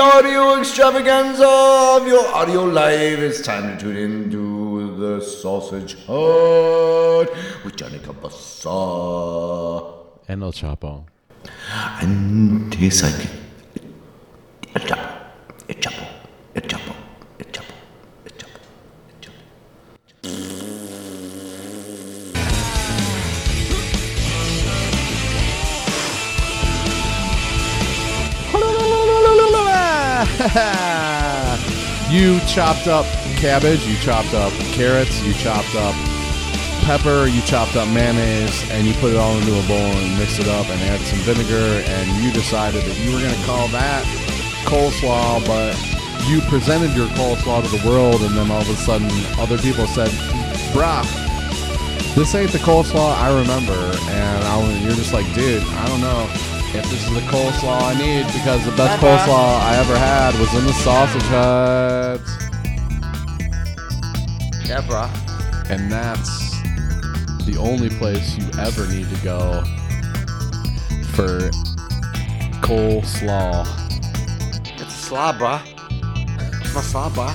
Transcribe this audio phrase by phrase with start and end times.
[0.00, 3.20] audio extravaganza of your audio live.
[3.20, 7.28] It's time to tune into the Sausage Hut
[7.64, 8.70] with Johnny Cabasa
[10.28, 11.04] And El Choppo.
[12.00, 13.39] and his sidekick.
[32.50, 35.94] Chopped up cabbage, you chopped up carrots, you chopped up
[36.82, 40.40] pepper, you chopped up mayonnaise, and you put it all into a bowl and mixed
[40.40, 43.68] it up and added some vinegar, and you decided that you were going to call
[43.68, 44.02] that
[44.66, 45.78] coleslaw, but
[46.26, 49.86] you presented your coleslaw to the world, and then all of a sudden other people
[49.86, 50.10] said,
[50.74, 51.06] bruh,
[52.16, 53.78] this ain't the coleslaw I remember.
[54.10, 56.26] And I, you're just like, dude, I don't know
[56.74, 60.52] if this is the coleslaw I need because the best coleslaw I ever had was
[60.54, 62.39] in the sausage hut.
[64.70, 65.10] Yeah, bro.
[65.68, 66.62] And that's
[67.44, 69.64] the only place you ever need to go
[71.10, 71.50] for
[72.62, 73.66] coleslaw.
[74.80, 75.60] It's a slaw, bruh.
[76.60, 77.34] It's my slaw, bruh.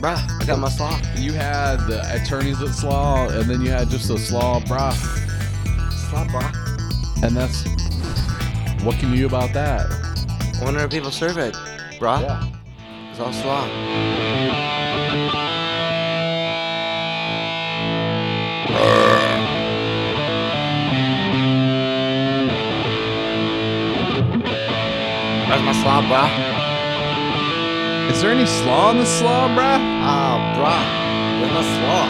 [0.00, 0.98] Bruh, I got my slaw.
[1.16, 4.94] You had the attorneys at slaw, and then you had just the slaw, brah.
[6.08, 7.22] Slaw, bruh.
[7.22, 7.64] And that's
[8.82, 9.90] what can you do about that?
[10.62, 11.52] When are people serve it,
[12.00, 12.22] bruh?
[12.22, 12.48] Yeah.
[13.10, 14.75] It's all slaw.
[25.48, 26.30] That's my slaw, bruh.
[28.10, 29.78] Is there any slaw in the slaw, bruh?
[30.02, 30.84] Ah, bruh.
[31.40, 32.04] Where's my slaw?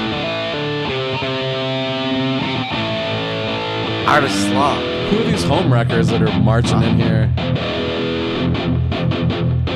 [4.13, 4.75] Artist slaw.
[5.11, 7.31] Who are these home wreckers that are marching in here?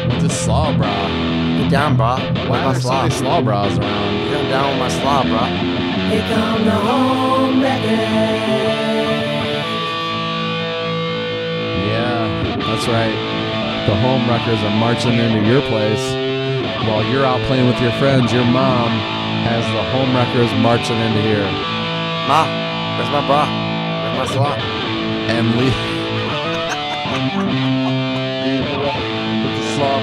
[0.09, 1.59] With this slaw bruh?
[1.59, 2.19] Get down, bruh.
[2.49, 3.03] Why Where's are my so slaw?
[3.03, 4.31] many slaw bras around?
[4.31, 5.70] Get down with my slaw, bruh.
[6.11, 8.01] Here come the home wreckers.
[11.87, 13.15] Yeah, that's right.
[13.87, 16.03] The home wreckers are marching into your place
[16.89, 18.33] while you're out playing with your friends.
[18.33, 18.91] Your mom
[19.47, 21.47] has the home wreckers marching into here.
[22.27, 22.43] Ma,
[22.99, 23.47] where's my bra?
[24.19, 24.59] Where's my slaw?
[25.31, 25.71] And Lee.
[29.45, 29.99] with the slaw.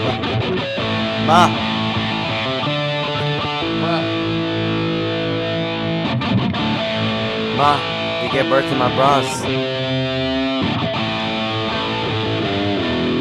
[1.28, 1.68] Ma,
[7.58, 9.42] ma, you gave birth to my bras.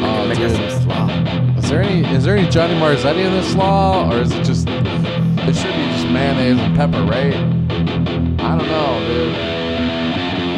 [0.03, 1.09] Oh, Make us some slaw.
[1.57, 4.67] Is there any is there any Johnny Marzetti in this slaw, or is it just
[4.69, 7.33] it should be just mayonnaise and pepper, right?
[7.35, 9.33] I don't know, dude.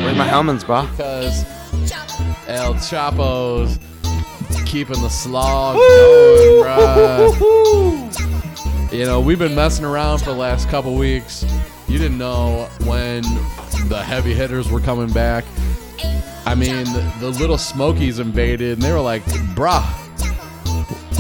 [0.04, 0.82] Where's my Hellmann's, bro?
[0.88, 1.46] Because
[2.48, 3.80] El Choppo's
[4.66, 7.32] keeping the slaw going, bruh.
[8.92, 11.46] You know, we've been messing around for the last couple weeks.
[11.88, 13.24] You didn't know when
[13.88, 15.46] the heavy hitters were coming back.
[16.46, 19.24] I mean, the, the little Smokies invaded, and they were like,
[19.56, 19.86] bruh,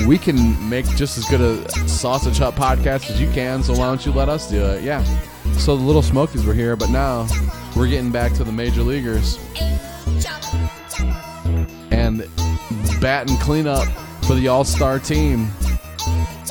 [0.08, 3.86] we can make just as good a Sausage Hut podcast as you can, so why
[3.86, 4.84] don't you let us do it?
[4.84, 5.03] Yeah.
[5.58, 7.28] So the little Smokies were here, but now
[7.75, 9.38] we're getting back to the major leaguers.
[11.92, 12.28] And
[13.02, 13.88] batting cleanup
[14.24, 15.50] for the All Star team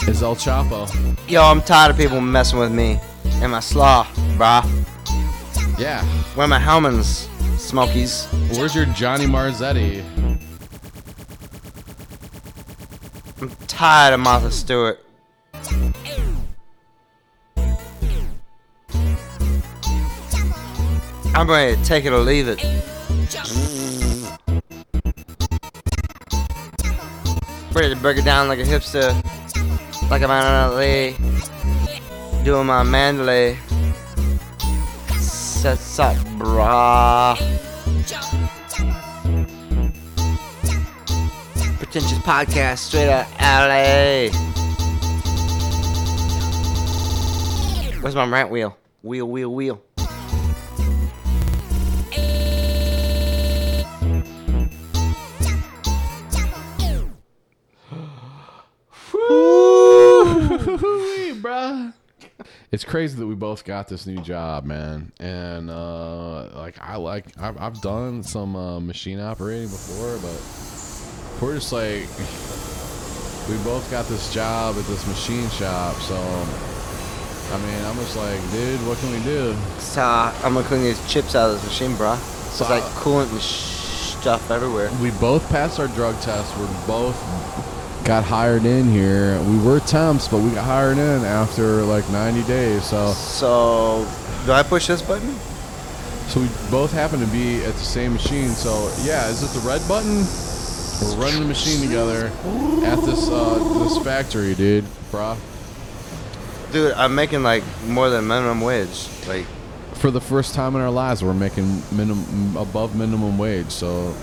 [0.06, 0.88] is El Choppo.
[1.28, 3.00] Yo, I'm tired of people messing with me
[3.40, 4.04] and my slaw,
[4.36, 4.87] bruh.
[5.78, 6.04] Yeah.
[6.34, 8.26] Where my Hellmann's, Smokies?
[8.56, 10.04] Where's your Johnny Marzetti?
[13.40, 14.98] I'm tired of Martha Stewart.
[21.32, 22.60] I'm ready to take it or leave it.
[27.72, 29.14] Ready to break it down like a hipster,
[30.10, 33.56] like I'm out in LA, doing my Mandalay.
[35.58, 37.36] Sets up, brah.
[41.78, 44.30] Pretentious podcast straight out LA.
[48.00, 48.76] Where's my rant wheel?
[49.02, 49.82] Wheel, wheel, wheel.
[62.70, 65.10] It's crazy that we both got this new job, man.
[65.18, 71.54] And uh, like I like I've, I've done some uh, machine operating before, but we're
[71.54, 72.08] just like
[73.48, 75.96] we both got this job at this machine shop.
[75.96, 79.56] So I mean, I'm just like, dude, what can we do?
[79.78, 82.16] So I'm gonna clean these chips out of this machine, bro.
[82.16, 84.90] So it's like coolant and stuff everywhere.
[85.00, 86.54] we both passed our drug test.
[86.58, 87.16] We're both
[88.08, 89.38] got hired in here.
[89.42, 92.82] We were temps, but we got hired in after like 90 days.
[92.84, 94.10] So, So,
[94.46, 95.34] do I push this button?
[96.28, 98.48] so we both happen to be at the same machine.
[98.48, 100.24] So, yeah, is it the red button?
[101.02, 102.32] We're running the machine together
[102.82, 105.36] at this uh, this factory, dude, bro.
[106.72, 109.06] Dude, I'm making like more than minimum wage.
[109.26, 109.44] Like,
[109.94, 113.70] For the first time in our lives, we're making minimum above minimum wage.
[113.70, 114.14] So,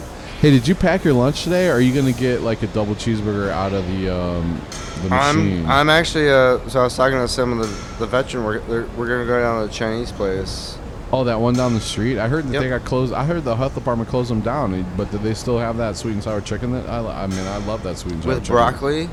[0.45, 1.69] hey, did you pack your lunch today?
[1.69, 4.61] Or are you gonna get like a double cheeseburger out of the um,
[5.01, 5.65] the machine?
[5.65, 6.59] I'm I'm actually uh.
[6.69, 8.43] So I was talking to some of the the veteran.
[8.45, 10.77] We're we're gonna go down to the Chinese place.
[11.11, 12.19] Oh, that one down the street.
[12.19, 12.61] I heard that Yep.
[12.61, 13.11] they got closed.
[13.13, 16.11] I heard the health department closed them down, but did they still have that sweet
[16.11, 16.73] and sour chicken?
[16.73, 18.55] That I, I mean, I love that sweet and sour With chicken.
[18.55, 19.09] broccoli?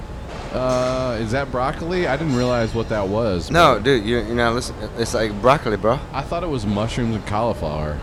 [0.53, 2.07] Uh, is that broccoli?
[2.07, 3.51] I didn't realize what that was.
[3.51, 5.99] No, dude, you you know, listen, it's like broccoli, bro.
[6.13, 7.99] I thought it was mushrooms and cauliflower.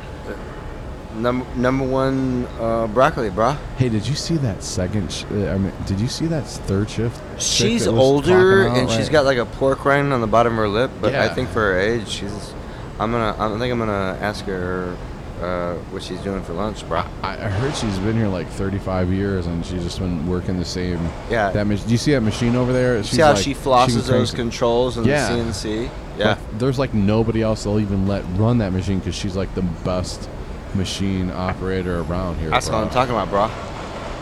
[1.16, 3.54] Number number one uh, broccoli, bro.
[3.78, 5.12] Hey, did you see that second?
[5.12, 7.20] Sh- uh, I mean, did you see that third shift?
[7.42, 9.12] She's older and she's right?
[9.12, 11.62] got like a pork rind on the bottom of her lip, but I think for
[11.62, 12.54] her age, she's.
[13.00, 13.36] I'm gonna.
[13.40, 14.96] I think I'm gonna ask her
[15.42, 17.00] uh, what she's doing for lunch, bro.
[17.24, 20.66] I, I heard she's been here like 35 years and she's just been working the
[20.66, 21.00] same.
[21.30, 21.50] Yeah.
[21.52, 23.02] That mach- do you see that machine over there?
[23.04, 25.30] She's See how like- she flosses can those controls and Yeah.
[25.34, 25.90] the CNC?
[26.18, 26.36] Yeah.
[26.36, 29.62] But there's like nobody else that'll even let run that machine because she's like the
[29.62, 30.30] best
[30.76, 32.50] machine operator around here.
[32.50, 32.80] That's bro.
[32.80, 33.50] what I'm talking about, bro.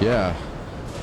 [0.05, 0.35] Yeah,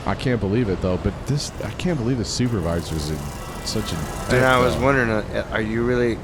[0.06, 0.96] I can't believe it though.
[0.96, 3.18] But this, I can't believe the supervisor's a,
[3.66, 3.96] such a.
[4.34, 6.18] And I was wondering, uh, are you really,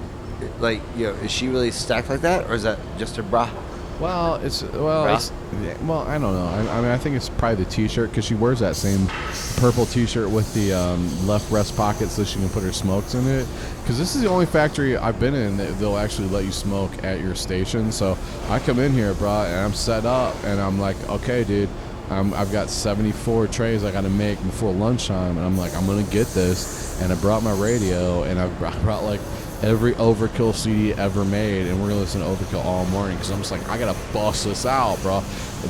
[0.58, 3.50] like, you know, is she really stacked like that, or is that just her bra?
[4.00, 5.16] Well, it's well, Bra?
[5.16, 5.30] it's,
[5.62, 6.46] yeah, well, I don't know.
[6.46, 9.06] I, I mean, I think it's probably the T-shirt because she wears that same
[9.58, 13.26] purple T-shirt with the um, left breast pocket so she can put her smokes in
[13.28, 13.46] it.
[13.82, 17.04] Because this is the only factory I've been in that they'll actually let you smoke
[17.04, 17.92] at your station.
[17.92, 18.16] So
[18.48, 21.68] I come in here, bro, and I'm set up, and I'm like, okay, dude.
[22.08, 25.86] I'm, I've got 74 trays I got to make before lunchtime, and I'm like, I'm
[25.86, 27.00] gonna get this.
[27.00, 29.20] And I brought my radio, and I brought, I brought like
[29.62, 33.38] every Overkill CD ever made, and we're gonna listen to Overkill all morning because I'm
[33.38, 35.22] just like, I gotta bust this out, bro.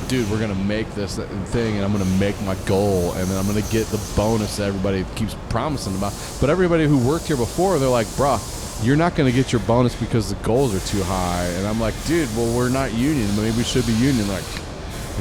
[0.09, 3.47] Dude, we're gonna make this thing, and I'm gonna make my goal, and then I'm
[3.47, 6.13] gonna get the bonus that everybody keeps promising about.
[6.41, 8.39] But everybody who worked here before, they're like, bro.
[8.83, 11.45] You're not to get your bonus because the goals are too high.
[11.45, 13.29] And I'm like, dude, well, we're not union.
[13.37, 14.27] Maybe we should be union.
[14.27, 14.43] Like,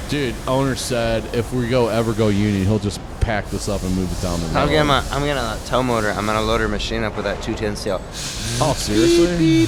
[0.08, 3.96] dude, owner said if we go ever go union, he'll just pack this up and
[3.96, 4.56] move it down the road.
[4.56, 6.10] I'm gonna, I'm getting a tow motor.
[6.10, 8.02] I'm gonna load her machine up with that 210 CL.
[8.60, 9.68] Oh, seriously?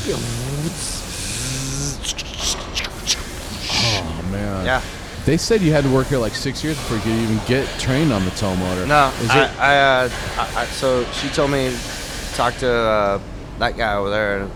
[3.71, 4.65] Oh man.
[4.65, 4.81] Yeah.
[5.25, 7.67] They said you had to work here like six years before you could even get
[7.79, 8.87] trained on the tow motor.
[8.87, 9.59] No, Is I, it?
[9.59, 11.71] I, uh, I, I, so she told me
[12.33, 13.21] talk to uh,
[13.59, 14.51] that guy over there, and,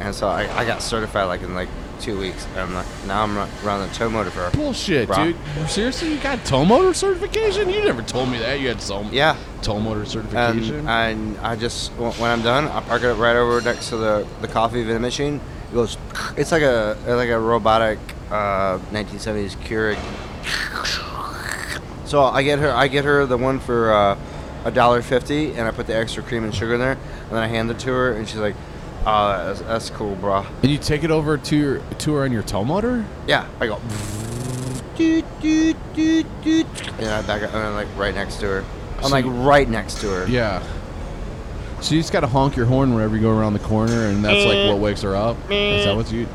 [0.00, 1.70] and so I, I got certified like in like
[2.02, 2.44] two weeks.
[2.52, 4.50] And I'm like, now I'm running the tow motor for her.
[4.50, 5.24] Bullshit, Bro.
[5.32, 5.36] dude.
[5.70, 7.68] Seriously, you got tow motor certification?
[7.70, 8.60] You never told me that.
[8.60, 10.86] You had tow, Yeah, tow motor certification.
[10.88, 13.96] and I, I just when when I'm done, I park it right over next to
[13.96, 15.40] the, the coffee vending machine.
[15.70, 15.96] It goes.
[16.36, 17.98] It's like a like a robotic
[18.30, 19.98] uh, 1970s Keurig.
[22.06, 24.18] So I get her I get her the one for uh,
[24.64, 27.38] a dollar fifty, and I put the extra cream and sugar in there, and then
[27.42, 28.54] I hand it to her, and she's like,
[29.06, 32.32] "Oh, that's, that's cool, bro." and you take it over to your to her on
[32.32, 33.04] your tow motor?
[33.26, 33.80] Yeah, I go.
[34.96, 36.66] Doot, doot, doot, doot,
[36.98, 38.64] and I back up, and I'm like right next to her.
[38.98, 40.26] I'm So like you- right next to her.
[40.28, 40.62] Yeah.
[41.80, 44.44] So you just gotta honk your horn whenever you go around the corner, and that's
[44.46, 45.36] like what wakes her up.
[45.50, 46.26] Is that what you?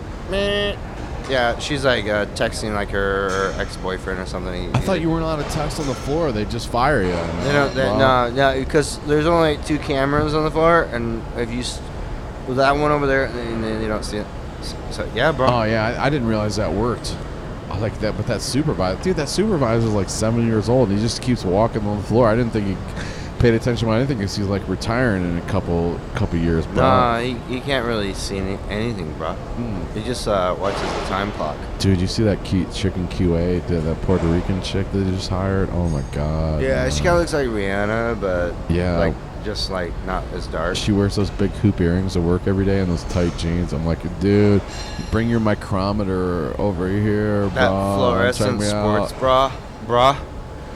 [1.29, 4.73] Yeah, she's like uh, texting like her, her ex-boyfriend or something.
[4.73, 6.31] I thought you weren't allowed to text on the floor.
[6.31, 7.11] They just fire you.
[7.11, 7.75] They don't.
[7.75, 8.29] They, Wow.
[8.29, 11.81] No, no, because there's only two cameras on the floor, and if you s-
[12.47, 14.27] with that one over there, and then you don't see it.
[14.91, 15.47] So, yeah, bro.
[15.47, 17.15] Oh yeah, I, I didn't realize that worked.
[17.69, 20.89] I like that, but that supervisor, dude, that supervisor's like seven years old.
[20.89, 22.27] And he just keeps walking on the floor.
[22.27, 22.77] I didn't think he
[23.39, 23.87] paid attention.
[23.89, 26.65] I didn't think he's like retiring in a couple couple years.
[26.65, 26.75] Bro.
[26.75, 29.35] Nah, he, he can't really see any, anything, bro.
[29.93, 31.57] He just uh, watches the time clock.
[31.77, 35.29] Dude, you see that cute chicken QA, the, that Puerto Rican chick that they just
[35.29, 35.69] hired?
[35.71, 36.61] Oh my god.
[36.63, 38.97] Yeah, she kind of looks like Rihanna, but Yeah.
[38.97, 39.15] like
[39.47, 40.75] just like not as dark.
[40.75, 43.71] She wears those big hoop earrings to work every day and those tight jeans.
[43.71, 44.61] I'm like, dude,
[45.09, 47.95] bring your micrometer over here, that bro.
[47.95, 49.19] fluorescent sports out.
[49.21, 49.51] bra,
[49.85, 50.19] bra.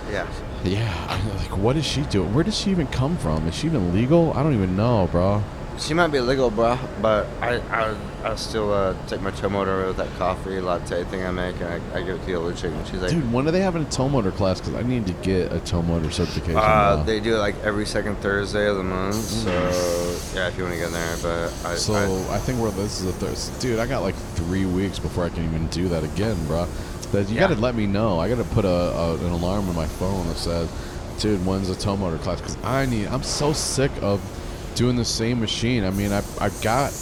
[0.09, 0.25] Yeah.
[0.63, 2.33] Yeah, I'm like, what is she doing?
[2.33, 3.45] Where does she even come from?
[3.45, 4.31] Is she even legal?
[4.37, 5.43] I don't even know, bro.
[5.79, 9.87] She might be legal, bro, but I I I still uh, take my tow motor
[9.87, 12.53] with that coffee latte thing I make, and I, I give it to the other
[12.53, 14.59] chick, and she's like, Dude, when are they having a tow motor class?
[14.61, 16.57] Because I need to get a tow motor certification.
[16.57, 17.03] uh, now.
[17.03, 19.15] they do it like every second Thursday of the month.
[19.15, 19.49] So
[20.35, 21.77] yeah, if you want to get in there, but I, Mm.
[21.77, 23.59] so I, I, think we're this is a Thursday.
[23.59, 26.67] Dude, I got like three weeks before I can even do that again, bro.
[27.13, 27.47] that you Yeah.
[27.47, 28.19] got to let me know.
[28.19, 30.69] I got to put a, a an alarm on my phone that says,
[31.19, 33.07] "Dude, when's the tow motor class?" Because I need.
[33.07, 34.21] I'm so sick of
[34.75, 35.83] doing the same machine.
[35.83, 36.93] I mean, I I got.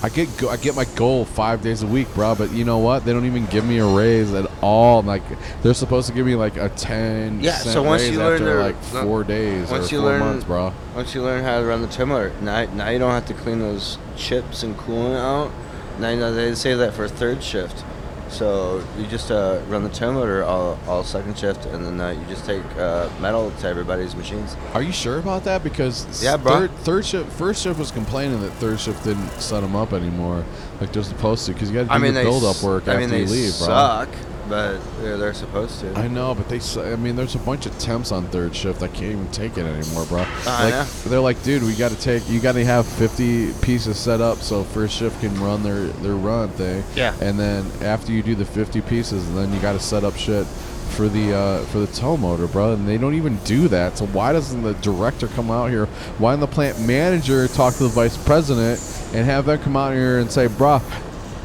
[0.00, 2.36] I get go, I get my goal five days a week, bro.
[2.36, 3.04] But you know what?
[3.04, 5.02] They don't even give me a raise at all.
[5.02, 5.22] Like
[5.62, 8.80] they're supposed to give me like a ten Yeah, so once you learn their- like
[8.80, 10.72] four days once or you four learn- months, bro.
[10.94, 13.58] Once you learn how to run the motor, now, now you don't have to clean
[13.58, 15.50] those chips and coolant out.
[15.98, 17.84] Now you know they say that for third shift.
[18.30, 22.10] So you just uh, run the tow motor all, all second shift, and then uh,
[22.10, 24.56] you just take uh, metal to everybody's machines.
[24.74, 25.64] Are you sure about that?
[25.64, 26.52] Because Yeah, bro.
[26.52, 30.44] third, third shift, first shift was complaining that third shift didn't set them up anymore,
[30.80, 31.52] like they're supposed to.
[31.52, 33.00] Because you got to do I mean, the they build up s- work I after
[33.00, 33.66] mean, they you leave, bro.
[33.66, 34.08] suck,
[34.48, 35.94] but they're, they're supposed to.
[35.94, 36.60] I know, but they.
[36.92, 38.82] I mean, there's a bunch of temps on third shift.
[38.82, 40.24] I can't even take it anymore, bro.
[40.46, 40.84] I like, know.
[41.10, 42.28] They're like, dude, we got to take.
[42.28, 46.14] You got to have 50 pieces set up so first shift can run their their
[46.14, 46.84] run thing.
[46.94, 47.14] Yeah.
[47.20, 50.46] And then after you do the 50 pieces, then you got to set up shit
[50.88, 52.72] for the uh, for the tow motor, bro.
[52.72, 53.98] And they don't even do that.
[53.98, 55.86] So why doesn't the director come out here?
[56.18, 58.80] Why doesn't the plant manager talk to the vice president
[59.14, 60.82] and have them come out here and say, bruh,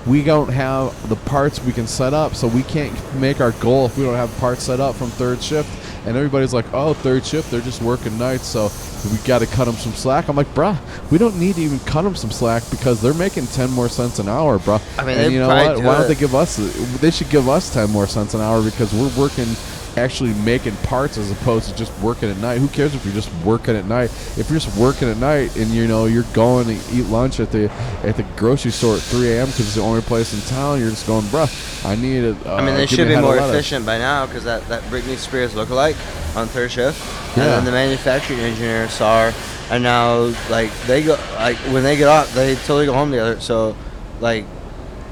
[0.05, 3.85] we don't have the parts we can set up, so we can't make our goal
[3.85, 5.69] if we don't have parts set up from third shift.
[6.05, 8.69] And everybody's like, "Oh, third shift, they're just working nights, so
[9.09, 10.77] we got to cut them some slack." I'm like, "Bruh,
[11.09, 14.19] we don't need to even cut them some slack because they're making ten more cents
[14.19, 15.77] an hour, bruh." I mean, and you know what?
[15.77, 16.57] do Why don't they give us?
[16.99, 19.47] They should give us ten more cents an hour because we're working,
[19.97, 22.57] actually making parts as opposed to just working at night.
[22.59, 24.05] Who cares if you're just working at night?
[24.37, 27.51] If you're just working at night and you know you're going to eat lunch at
[27.51, 27.69] the
[28.03, 29.47] at the grocery store at 3 a.m.
[29.47, 32.45] because it's the only place in town, you're just going, bruh, I need it.
[32.45, 34.67] Uh, I mean, they should be a head of more efficient by now because that,
[34.67, 35.95] that Britney Spears lookalike
[36.35, 36.99] on third shift,
[37.37, 37.43] Yeah.
[37.43, 39.33] and then the manufacturing engineer saw her,
[39.69, 43.39] and now like they go like when they get off, they totally go home together.
[43.39, 43.75] So,
[44.19, 44.45] like,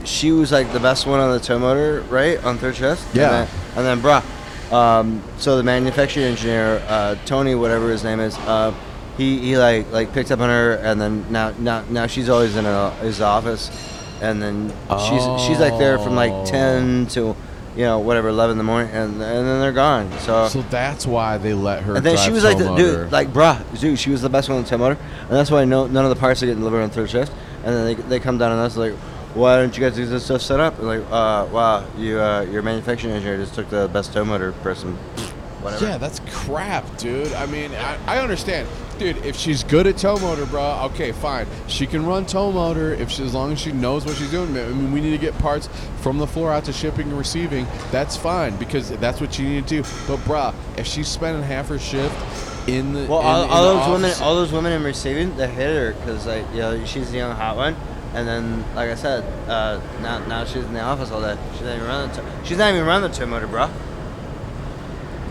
[0.03, 3.03] she was like the best one on the tow motor, right, on third shift.
[3.15, 3.41] Yeah.
[3.43, 4.25] And then, and then bruh,
[4.71, 8.73] um, so the manufacturing engineer, uh, Tony, whatever his name is, uh,
[9.17, 12.55] he, he like like picked up on her, and then now now now she's always
[12.55, 13.69] in a, his office,
[14.21, 14.69] and then
[15.09, 16.45] she's she's like there from like Oh.
[16.45, 17.35] ten to
[17.75, 20.11] you know whatever eleven in the morning, and and then they're gone.
[20.19, 20.47] So.
[20.47, 21.95] So that's why they let her.
[21.97, 24.57] and then she was like, the, dude, like, bruh, dude, she was the best one
[24.57, 26.81] on the tow motor, and that's why no, none of the parts are getting delivered
[26.81, 27.31] on third shift.
[27.63, 28.93] And then they, they come down on us like,
[29.33, 30.77] why don't you guys do this stuff set up?
[30.79, 34.51] And like, uh, wow, you uh, your manufacturing engineer just took the best tow motor
[34.51, 34.95] person,
[35.61, 35.85] whatever.
[35.85, 37.31] Yeah, that's crap, dude.
[37.33, 38.67] I mean, I, I understand,
[38.99, 39.17] dude.
[39.25, 41.47] If she's good at tow motor, bro, okay, fine.
[41.67, 44.49] She can run tow motor if she, as long as she knows what she's doing.
[44.57, 45.69] I mean, we need to get parts
[46.01, 47.65] from the floor out to shipping and receiving.
[47.91, 49.89] That's fine because that's what you need to do.
[50.07, 52.15] But, bruh, if she's spending half her shift
[52.67, 55.35] in the Well, in, all, in all the those women, all those women in receiving,
[55.37, 57.75] they hit her because like you know she's the young hot one,
[58.13, 61.37] and then like I said, uh, now now she's in the office all day.
[61.53, 62.09] She's not even running.
[62.15, 63.69] The tow- she's not even running the tow motor, bro.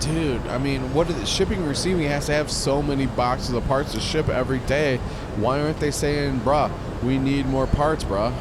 [0.00, 1.28] Dude, I mean, what is?
[1.28, 4.96] Shipping and receiving has to have so many boxes of parts to ship every day.
[5.36, 6.70] Why aren't they saying, bruh,
[7.02, 8.32] we need more parts, bruh?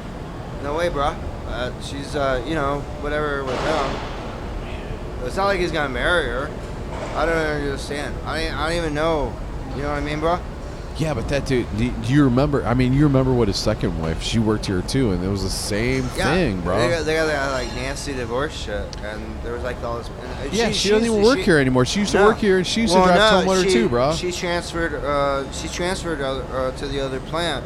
[0.63, 1.15] No way, bro.
[1.47, 5.25] Uh, she's, uh, you know, whatever with him.
[5.25, 6.49] It's not like he's gonna marry her.
[7.15, 8.15] I don't understand.
[8.25, 9.33] I ain't, I don't even know.
[9.75, 10.39] You know what I mean, bro?
[10.99, 12.65] Yeah, but that dude, do do you remember?
[12.65, 14.21] I mean, you remember what his second wife?
[14.21, 16.77] She worked here too, and it was the same thing, bro.
[16.77, 20.09] They got, they got that like nasty divorce shit, and there was like all this.
[20.41, 21.85] And yeah, she, doesn't even work she- here anymore.
[21.85, 22.25] She used to No.
[22.25, 24.13] work here, and she used Well, to drive no, motor she- too, bro.
[24.13, 24.93] She transferred.
[24.95, 27.63] Uh, she transferred uh, uh, to the other plant.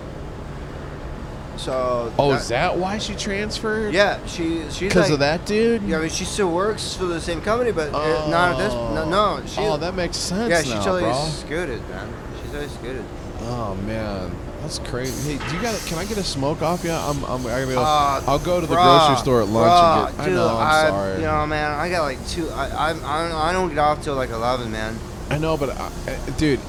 [1.58, 2.14] So.
[2.20, 3.96] oh, is that why she transferred?
[3.96, 5.82] Yeah, she she's because like, of that dude.
[5.84, 8.74] Yeah, I mean, she still works for the same company, but uh, not at this.
[8.74, 9.62] No, no she.
[9.62, 11.26] oh, that makes sense Yeah, she now, totally bro.
[11.26, 12.14] scooted, man.
[12.42, 13.06] She's totally scooted.
[13.46, 14.32] Oh man,
[14.62, 15.38] that's crazy.
[15.38, 15.80] Hey, do you got?
[15.88, 16.84] Can I get a smoke off?
[16.84, 16.92] you?
[16.92, 17.24] I'm.
[17.26, 17.42] I'm.
[17.46, 17.82] I gotta go.
[17.82, 20.26] Uh, I'll go to the bruh, grocery store at lunch bruh, and get.
[20.26, 20.58] dude, I know.
[20.58, 21.16] I'm I, sorry.
[21.18, 22.50] You know, man, I got like two.
[22.50, 23.04] I I, I, don't,
[23.36, 24.98] I don't get off till like eleven, man.
[25.30, 26.60] I know, but I, uh, dude.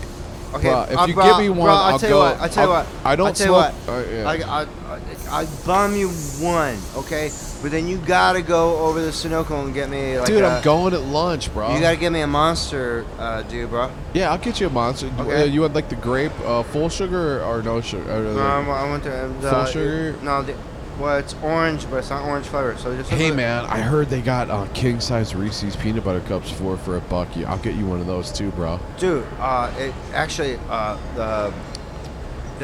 [0.55, 2.17] Okay, bruh, if uh, you give me one, I'll I'll tell go.
[2.17, 2.41] you what.
[2.41, 3.07] I'll tell you I'll- what.
[3.07, 3.89] I don't I'll tell you smoke.
[3.89, 3.95] what.
[3.95, 4.29] uh, yeah.
[4.29, 7.31] I, I, I, I bum you one, okay?
[7.65, 10.63] But then you gotta go over to Sunoco and get me like Dude, i I'm
[10.63, 11.75] going at lunch, bro.
[11.75, 13.91] You gotta get me a monster, uh, dude, bro.
[14.13, 15.11] Yeah, I'll get you a monster.
[15.19, 15.41] Okay.
[15.41, 18.03] uh, you want like the grape, uh, full sugar or, no sugar?
[18.03, 20.15] Or, No, like- I'm- I went to uh, Full sugar?
[20.23, 20.55] No, the,
[21.01, 22.77] well, it's orange, but it's not orange flavor.
[22.77, 26.51] So just hey man, I heard they got uh, king size Reese's peanut butter cups
[26.51, 27.35] for for a buck.
[27.35, 28.79] Yeah, I'll get you one of those too, bro.
[28.99, 29.27] dude.
[29.41, 31.55] Uh, it actually uh the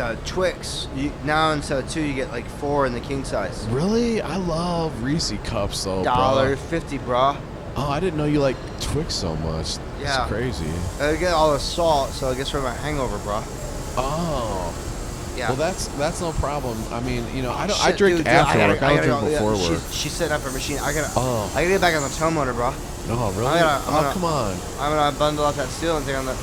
[0.09, 3.67] the Twix you, now instead of two you get like four in the king size.
[3.69, 4.21] Really?
[4.23, 6.65] I love Reese cups though, Dollar bro.
[6.67, 7.37] fifty, bro.
[7.77, 9.77] Oh, I didn't know you like Twix so much.
[10.01, 10.23] Yeah.
[10.23, 10.71] It's crazy.
[11.01, 13.43] I get all the salt, so gets rid of my hangover, bro.
[13.97, 14.75] Oh.
[15.37, 15.49] Yeah.
[15.49, 16.77] Well, that's that's no problem.
[16.93, 17.81] I mean, you know, I don't.
[17.83, 18.83] I drink dude, dude, after gotta- work.
[18.83, 19.83] I, don't drink go- before yeah, work.
[19.91, 20.79] She, she's setting up her machine.
[20.79, 21.11] I gotta.
[21.17, 21.51] Oh.
[21.55, 22.75] I gotta get back on the tow motor, bro.
[23.09, 23.47] No, really?
[23.47, 24.53] I gotta- I'm oh, gonna- come on.
[24.81, 26.37] I'm gonna bundle up that steel and take on the.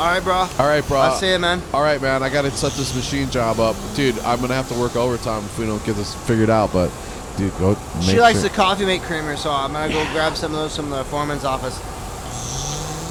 [0.00, 0.34] All right, bro.
[0.34, 0.98] All right, bro.
[0.98, 1.60] I'll see you, man.
[1.74, 2.22] All right, man.
[2.22, 4.18] I gotta set this machine job up, dude.
[4.20, 6.72] I'm gonna have to work overtime if we don't get this figured out.
[6.72, 6.90] But,
[7.36, 7.76] dude, go.
[8.00, 10.74] She likes sure- the coffee mate creamer, so I'm gonna go grab some of those
[10.74, 11.78] from the foreman's office.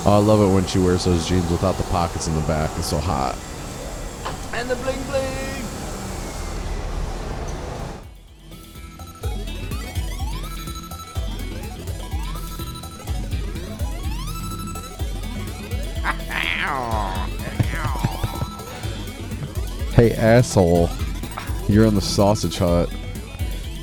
[0.03, 2.72] Oh, I love it when she wears those jeans without the pockets in the back.
[2.77, 3.36] It's so hot.
[4.53, 5.68] And the bling bling.
[19.93, 20.89] Hey, asshole.
[21.67, 22.89] You're in the sausage hut.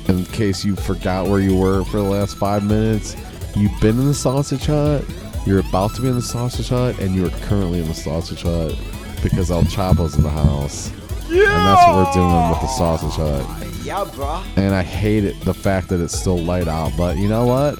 [0.07, 3.15] In case you forgot where you were for the last five minutes,
[3.55, 5.05] you've been in the sausage hut,
[5.45, 8.41] you're about to be in the sausage hut, and you are currently in the sausage
[8.41, 8.75] hut
[9.21, 10.91] because El Choppo's in the house.
[11.29, 13.66] And that's what we're doing with the sausage hut.
[13.87, 14.43] Yeah, bro.
[14.57, 16.91] And I hate it, the fact that it's still light out.
[16.97, 17.75] But you know what?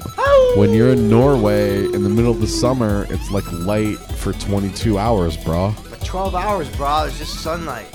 [0.57, 4.97] When you're in Norway in the middle of the summer, it's like light for 22
[4.97, 5.75] hours, bro.
[5.89, 7.03] But 12 hours, bro.
[7.03, 7.93] It's just sunlight.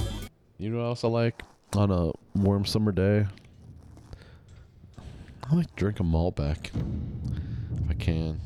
[0.58, 1.42] You know what else I like
[1.74, 3.24] on a warm summer day?
[5.50, 8.38] I like to drink a Malbec if I can.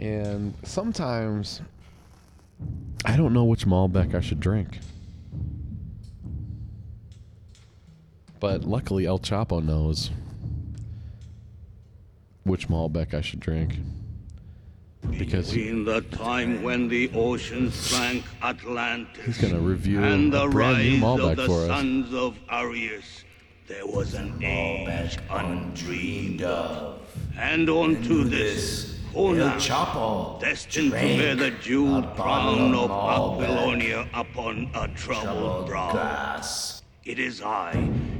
[0.00, 1.60] And sometimes
[3.04, 4.80] I don't know which Malbec I should drink.
[8.40, 10.10] But luckily El Choppo knows
[12.44, 13.76] which Malbec I should drink.
[15.18, 20.48] Because In the time when the oceans drank Atlantis He's gonna review and a the
[20.48, 21.66] brand new rise Malbec of the for us.
[21.68, 23.24] sons of Aryas,
[23.66, 27.00] there was an age undreamed of.
[27.38, 33.40] And unto this, El Conan, destined to bear the jeweled crown of of Malbec.
[33.40, 35.92] Babylonia upon a troubled troubled brow.
[35.92, 36.79] glass.
[37.02, 37.72] It is I,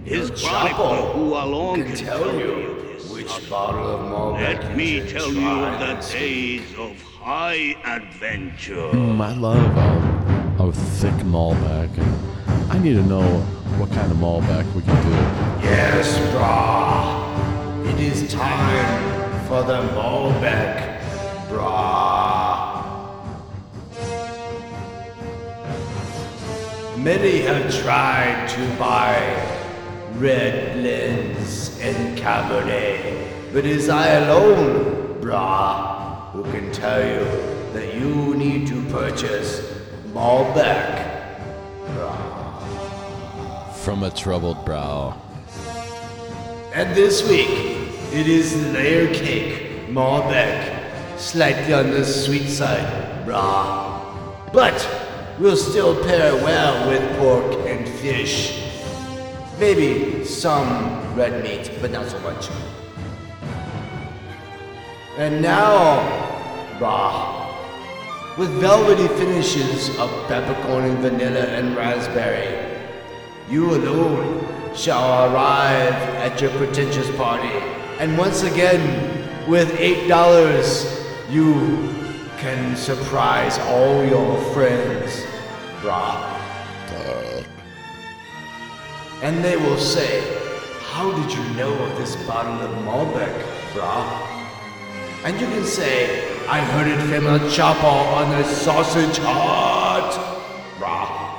[0.05, 3.11] his El chronicler, who alone can can tell you this.
[3.11, 8.89] which bottle of Malbec Let me you tell you of the days of high adventure.
[8.93, 9.77] Mm, I love
[10.59, 11.91] a, a thick Malbec.
[11.99, 13.41] And I need to know
[13.79, 15.11] what kind of Malbec we can do.
[15.63, 17.87] Yes, brah.
[17.87, 21.03] It is time for the Malbec,
[21.51, 21.90] brah.
[27.03, 29.17] Many have tried to buy
[30.19, 37.25] red blends and Cabernet, but it is I alone, brah, who can tell you
[37.73, 39.63] that you need to purchase
[40.13, 41.33] Malbec.
[41.95, 42.59] Bra?
[43.77, 45.19] From a troubled brow.
[46.75, 47.49] And this week,
[48.13, 54.53] it is layer cake, Malbec, slightly on the sweet side, brah.
[54.53, 55.00] But
[55.41, 58.63] will still pair well with pork and fish.
[59.59, 62.51] Maybe some red meat, but not so much.
[65.17, 66.01] And now,
[66.79, 72.79] brah, with velvety finishes of peppercorn and vanilla and raspberry,
[73.49, 77.49] you alone shall arrive at your pretentious party.
[77.99, 80.85] And once again, with eight dollars,
[81.31, 81.55] you
[82.39, 85.27] can surprise all your friends,
[89.23, 90.23] And they will say,
[90.93, 93.33] How did you know of this bottle of Malbec,
[93.73, 94.27] brah?
[95.25, 100.13] And you can say, I heard it from a Choppo on a sausage hut,
[100.79, 101.31] brah.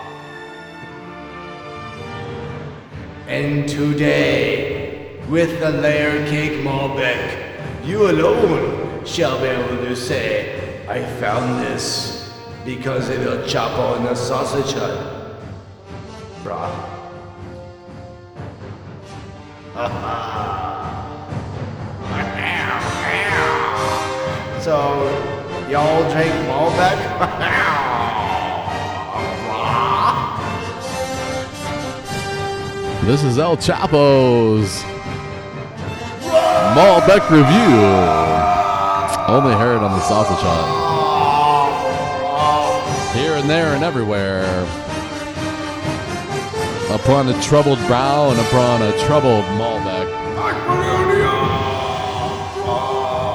[3.27, 11.04] And today, with the layer cake Malbec, you alone shall be able to say, I
[11.19, 12.20] found this
[12.65, 15.36] because of El Choppo and the sausage hut.
[16.43, 16.71] Brah.
[24.62, 27.58] so, y'all drink Malbec?
[33.04, 34.84] This is El Choppo's
[36.76, 37.82] Malbec review.
[39.28, 40.90] Only heard on the Sausage Hut.
[43.13, 44.45] Here and there and everywhere.
[46.89, 50.08] Upon a troubled brow and upon a troubled Malbec.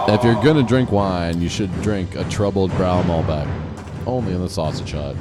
[0.08, 3.46] If you're gonna drink wine, you should drink a troubled brow Malbec.
[4.06, 5.14] Only in the Sausage Hut.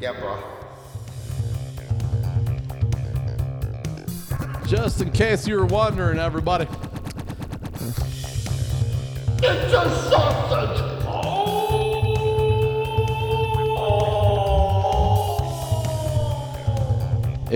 [0.00, 0.36] Yeah, bro.
[4.66, 6.66] Just in case you were wondering, everybody.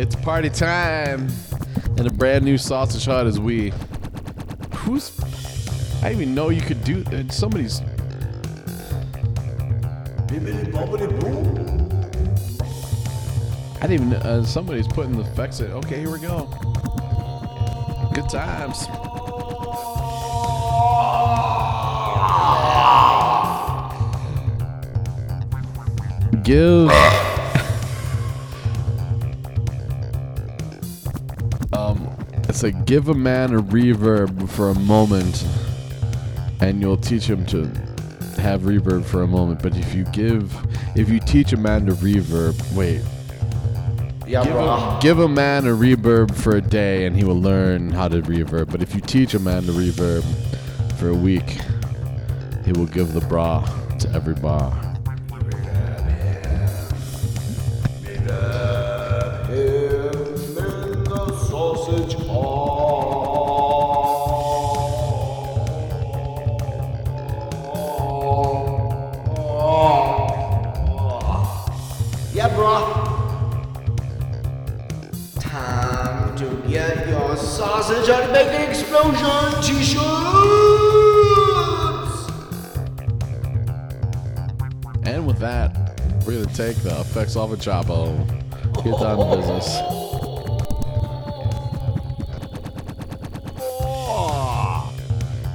[0.01, 1.29] It's party time,
[1.99, 3.71] and a brand new sausage hut is we.
[4.77, 5.13] Who's?
[6.03, 7.05] I didn't even know you could do.
[7.29, 7.83] Somebody's.
[7.83, 7.85] I
[13.87, 14.15] didn't even.
[14.15, 15.71] Uh, somebody's putting the effects in.
[15.71, 16.47] Okay, here we go.
[18.15, 18.87] Good times.
[26.43, 26.91] Give.
[32.63, 35.47] It's like give a man a reverb for a moment,
[36.61, 37.65] and you'll teach him to
[38.39, 39.63] have reverb for a moment.
[39.63, 40.55] But if you give,
[40.95, 43.01] if you teach a man to reverb, wait,
[44.27, 47.93] Yeah, Give a, give a man a reverb for a day and he will learn
[47.93, 48.71] how to reverb.
[48.71, 50.23] But if you teach a man to reverb
[50.99, 51.57] for a week,
[52.67, 53.65] he will give the bra
[54.01, 54.90] to every bar.
[87.61, 88.17] Choppo.
[88.83, 89.77] Get down to business.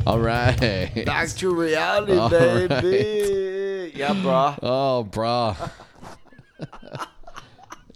[0.07, 1.03] All right.
[1.05, 3.91] Back to reality, All baby.
[3.95, 4.55] Yeah, bro.
[4.61, 5.71] Oh, brah.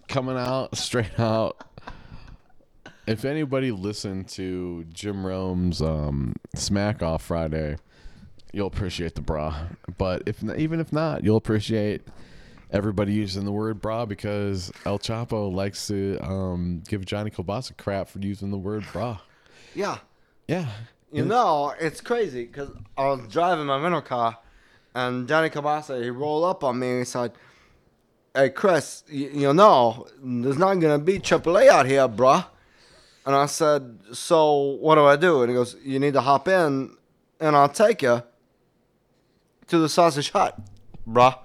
[0.08, 1.62] Coming out, straight out.
[3.06, 7.76] If anybody listened to Jim Rome's um, Smack Off Friday,
[8.52, 9.54] you'll appreciate the bra.
[9.96, 12.02] But if even if not, you'll appreciate
[12.72, 18.08] everybody using the word bra because El Choppo likes to um, give Johnny Kilbasa crap
[18.08, 19.18] for using the word bra.
[19.74, 19.98] Yeah.
[20.46, 20.66] Yeah.
[21.12, 24.38] You know, it's crazy because I was driving my rental car,
[24.94, 27.32] and Johnny Cabasa he rolled up on me and he said,
[28.32, 32.46] "Hey Chris, you, you know there's not gonna be AAA out here, bruh."
[33.26, 36.46] And I said, "So what do I do?" And he goes, "You need to hop
[36.46, 36.96] in,
[37.40, 38.22] and I'll take you
[39.66, 40.60] to the sausage hut,
[41.08, 41.36] bruh."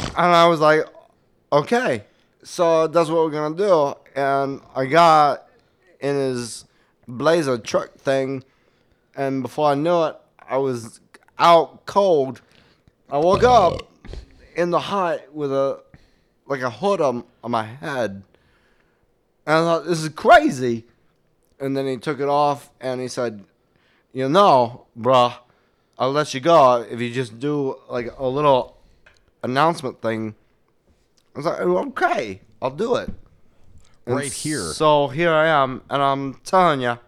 [0.00, 0.86] And I was like,
[1.52, 2.04] "Okay."
[2.42, 3.94] So that's what we're gonna do.
[4.14, 5.46] And I got
[6.00, 6.64] in his
[7.06, 8.44] blazer truck thing,
[9.16, 10.16] and before I knew it,
[10.48, 11.00] I was
[11.38, 12.40] out cold.
[13.10, 13.90] I woke up
[14.56, 15.80] in the hot with a
[16.46, 18.22] like a hood on, on my head,
[19.46, 20.84] and I thought this is crazy.
[21.60, 23.44] And then he took it off, and he said,
[24.12, 25.34] "You know, bruh,
[25.98, 28.77] I'll let you go if you just do like a little
[29.42, 30.34] announcement thing."
[31.34, 33.10] I was like, oh, "Okay, I'll do it."
[34.06, 34.62] And Right here.
[34.62, 36.98] So here I am, and I'm telling you,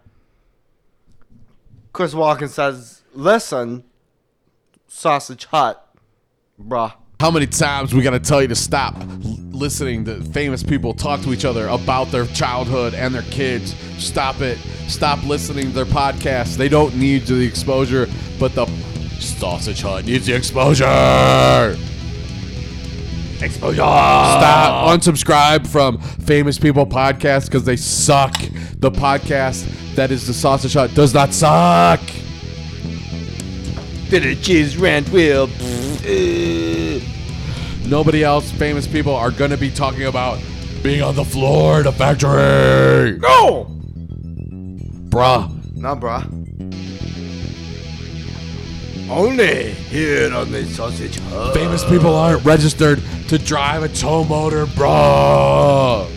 [1.93, 3.83] Chris Walken says, "Listen,
[4.87, 5.83] Sausage Hut,
[6.61, 8.95] bruh." How many times we gotta tell you to stop
[9.51, 13.75] listening to famous people talk to each other about their childhood and their kids?
[13.99, 14.57] Stop it.
[14.87, 16.55] Stop listening to their podcasts.
[16.55, 18.07] They don't need the exposure,
[18.39, 18.65] but the
[19.19, 21.77] Sausage Hut needs the exposure.
[23.41, 23.75] Exposure.
[23.77, 24.89] Stop.
[24.99, 28.33] Unsubscribe from famous people Podcast because they suck.
[28.77, 31.99] The podcast that is the Sausage Hut does not suck.
[34.09, 35.47] Did a cheese rant wheel.
[37.87, 40.39] Nobody else, famous people, are gonna be talking about
[40.83, 43.17] being on the floor at a factory.
[43.19, 43.65] No,
[45.09, 45.75] Bruh.
[45.75, 46.40] no, bruh.
[49.11, 51.53] Only here on the sausage hut.
[51.53, 56.07] Famous people aren't registered to drive a tow motor, bruh.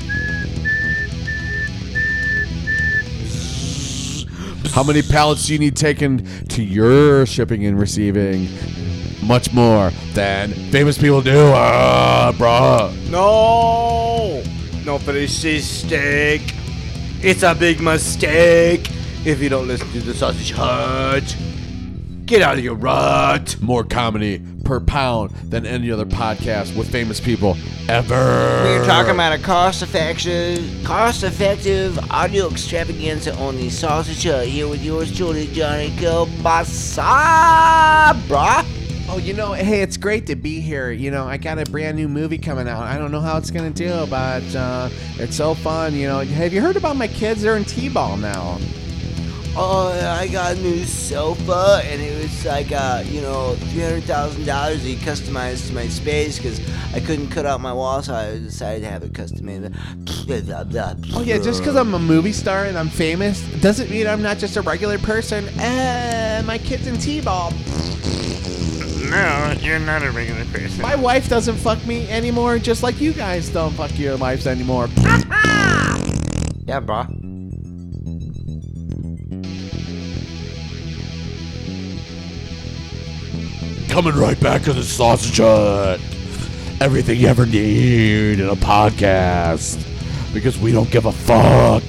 [4.70, 8.48] How many pallets do you need taken to your shipping and receiving?
[9.24, 13.10] Much more than famous people do, uh, bruh.
[13.10, 14.40] No,
[14.84, 16.54] no finish this steak.
[17.20, 18.88] It's a big mistake
[19.24, 21.36] if you don't listen to the Sausage Hut.
[22.26, 23.56] Get out of your rut.
[23.60, 27.54] More comedy per pound than any other podcast with famous people
[27.86, 28.14] ever.
[28.64, 34.46] We're talking about a cost-effective, cost-effective audio extravaganza on the Sausage Hut.
[34.46, 37.02] Here with yours truly, Johnny Kilbasa,
[38.26, 38.64] bruh.
[39.10, 40.92] Oh, you know, hey, it's great to be here.
[40.92, 42.84] You know, I got a brand new movie coming out.
[42.84, 45.92] I don't know how it's gonna do, but uh, it's so fun.
[45.92, 47.42] You know, have you heard about my kids?
[47.42, 48.58] They're in T-ball now.
[49.56, 54.04] Oh, I got a new sofa, and it was like, uh, you know, three hundred
[54.04, 54.82] thousand dollars.
[54.82, 56.60] He customized to my space because
[56.94, 59.72] I couldn't cut out my wall, so I decided to have it custom made.
[61.14, 64.38] Oh yeah, just because I'm a movie star and I'm famous doesn't mean I'm not
[64.38, 65.48] just a regular person.
[65.60, 67.52] Uh, my kids in T-ball.
[69.10, 70.82] No, you're not a regular person.
[70.82, 74.88] My wife doesn't fuck me anymore, just like you guys don't fuck your wives anymore.
[76.66, 77.04] Yeah, bro.
[83.94, 86.00] Coming right back to the sausage hut.
[86.80, 89.78] Everything you ever need in a podcast.
[90.34, 91.80] Because we don't give a fuck.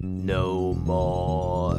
[0.00, 1.78] No more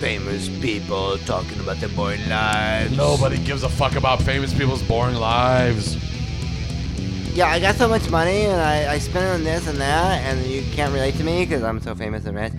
[0.00, 2.96] famous people talking about their boring lives.
[2.96, 5.98] Nobody gives a fuck about famous people's boring lives.
[7.32, 10.22] Yeah, I got so much money and I, I spent it on this and that,
[10.24, 12.52] and you can't relate to me because I'm so famous and rich.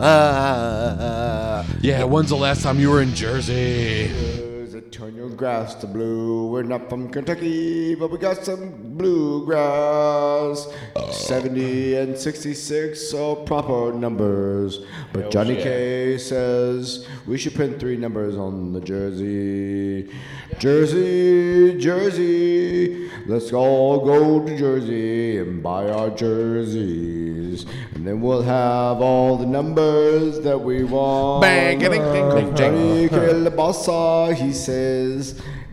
[0.00, 4.46] Uh, Yeah, when's the last time you were in Jersey?
[4.90, 6.46] Turn your grass to blue.
[6.50, 10.66] We're not from Kentucky, but we got some bluegrass.
[11.10, 14.80] 70 and 66 are proper numbers.
[15.12, 20.10] But Johnny K says we should print three numbers on the jersey.
[20.58, 23.10] Jersey, Jersey.
[23.26, 27.66] Let's all go to Jersey and buy our jerseys.
[27.94, 31.42] And then we'll have all the numbers that we want.
[31.42, 32.56] Bang, ding, ding, ding, ding.
[32.56, 34.77] Johnny Kilbasa, he says,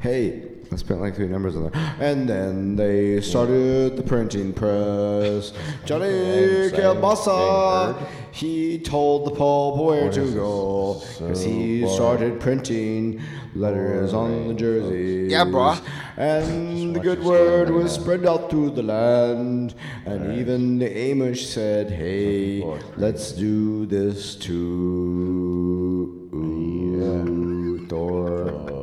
[0.02, 1.96] hey, I spent like three numbers on there.
[2.00, 5.54] And then they started the printing press.
[5.86, 11.02] Johnny Kilbasa, he told the Pope where to go.
[11.18, 13.22] Because he started printing
[13.54, 15.32] letters on the jerseys.
[15.32, 15.78] Yeah, bro.
[16.18, 19.76] And the good word was spread out through the land.
[20.06, 22.64] And even the Amish said, hey,
[22.98, 26.30] let's do this too.
[26.34, 28.75] Ooh, Thor.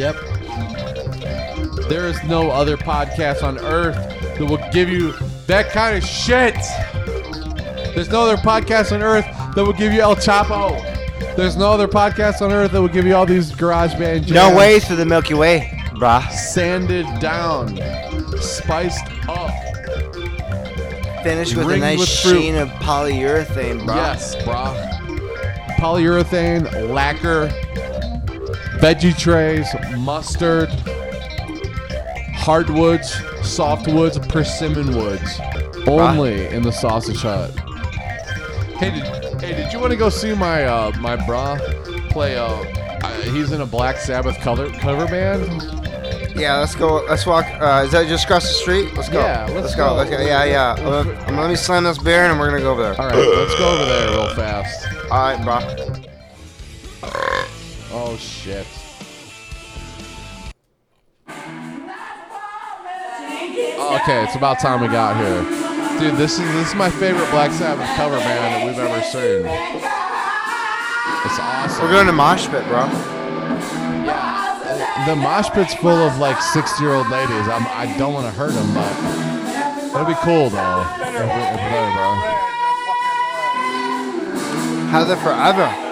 [0.00, 0.16] Yep.
[1.90, 3.96] There is no other podcast on earth
[4.38, 5.12] that will give you
[5.46, 6.54] that kind of shit.
[7.94, 10.80] There's no other podcast on earth that will give you El Choppo.
[11.36, 14.32] There's no other podcast on earth that will give you all these garage band jams.
[14.32, 16.26] no ways to the Milky Way, brah.
[16.30, 17.76] Sanded down,
[18.40, 19.52] spiced up.
[21.22, 23.96] Finished with a nice with sheen of polyurethane, brah.
[23.96, 24.74] Yes, brah.
[25.76, 27.52] Polyurethane, lacquer,
[28.80, 30.70] veggie trays, mustard,
[32.34, 33.12] hardwoods,
[33.42, 35.38] softwoods, persimmon woods.
[35.86, 37.50] Only in the sausage hut.
[38.78, 41.58] Hey, did, hey, did you want to go see my uh, my bra
[42.10, 42.36] play?
[42.36, 45.62] Uh, uh, he's in a Black Sabbath cover cover band.
[46.34, 47.04] Yeah, let's go.
[47.04, 47.44] Let's walk.
[47.60, 48.94] Uh, is that just across the street?
[48.94, 49.20] Let's go.
[49.20, 49.90] Yeah, let's go.
[49.90, 49.94] go.
[49.96, 50.20] Let's go.
[50.20, 50.76] Yeah, yeah.
[50.78, 53.00] Uh, um, let me slam this beer and we're gonna go over there.
[53.00, 54.86] All right, let's go over there real fast.
[55.10, 55.89] All right, brah.
[58.10, 58.66] Oh shit.
[64.02, 65.44] Okay, it's about time we got here.
[66.00, 69.46] Dude, this is this is my favorite Black Sabbath cover band that we've ever seen.
[71.24, 71.84] It's awesome.
[71.84, 72.90] We're going to mosh pit, bro.
[75.06, 77.46] the mosh pit's full of like 60 year old ladies.
[77.46, 78.90] I'm, I don't want to hurt them, but
[79.94, 80.82] it'll be cool though.
[80.98, 82.18] If if we're there, bro.
[84.90, 85.89] How's it forever?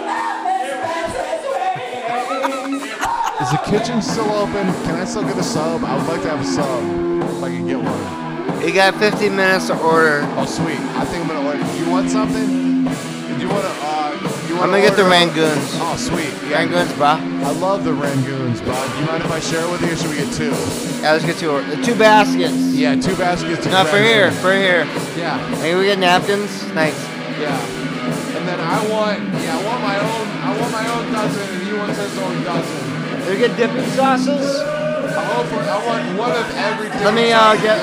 [3.49, 4.67] Is the kitchen still open?
[4.85, 5.83] Can I still get a sub?
[5.83, 6.85] I would like to have a sub
[7.25, 8.61] if I can get one.
[8.67, 10.21] You got 15 minutes to order.
[10.37, 10.77] Oh, sweet.
[11.01, 11.65] I think I'm gonna order.
[11.81, 12.45] You want something?
[12.85, 13.73] Do you want to?
[13.81, 15.81] Uh, you I'm gonna get the Rangoons.
[15.81, 16.29] Oh, sweet.
[16.51, 17.17] Yeah, Rangoons, bro.
[17.49, 18.93] I love the Rangoons, bud.
[18.93, 20.53] Do you mind if I share it with you, or should we get two?
[21.01, 21.49] Yeah, let's get two.
[21.51, 22.53] or- Two baskets.
[22.77, 23.65] Yeah, two baskets.
[23.65, 24.31] Not for here.
[24.45, 24.85] For here.
[25.17, 26.51] Yeah, Maybe we get napkins.
[26.77, 27.01] Thanks.
[27.41, 27.57] yeah.
[28.37, 30.27] And then I want, yeah, I want my own.
[30.45, 32.88] I want my own dozen, and he wants his own dozen.
[33.29, 34.57] Did we get dipping sauces?
[34.57, 36.89] I hope for, I want one of every.
[37.05, 37.77] Let me uh, get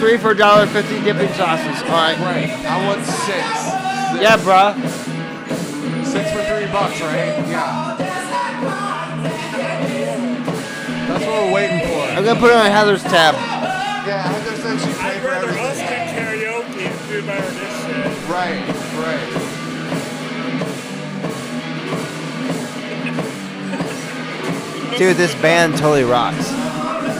[0.00, 1.82] three for $1.50 dipping sauces.
[1.82, 2.16] All right.
[2.16, 2.48] Right.
[2.64, 3.44] I want six.
[4.16, 4.72] Yeah, bro.
[6.02, 7.36] Six for three bucks, right?
[7.44, 7.96] Yeah.
[11.08, 12.00] That's what we're waiting for.
[12.16, 13.34] I'm gonna put it on Heather's tab.
[13.34, 16.40] Yeah, Heather said she'd pay I'd for rather us everything.
[16.40, 18.30] do karaoke and do better than this shit.
[18.30, 18.64] Right,
[19.04, 19.55] right.
[24.96, 26.48] Dude, this band totally rocks.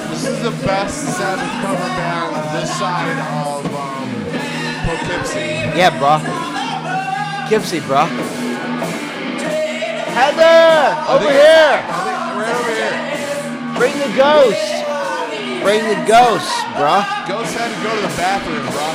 [0.09, 4.09] This is the best Sabbath cover band this side of um,
[4.87, 5.77] Poughkeepsie.
[5.77, 6.17] Yeah, bro.
[7.51, 8.07] Gypsy, bro.
[10.17, 10.97] Heather!
[11.13, 11.85] Over here!
[11.85, 12.97] I think right over here.
[13.77, 14.67] Bring the ghost!
[15.63, 16.49] Bring the ghost,
[16.81, 17.05] bro.
[17.29, 18.89] Ghost had to go to the bathroom, bro.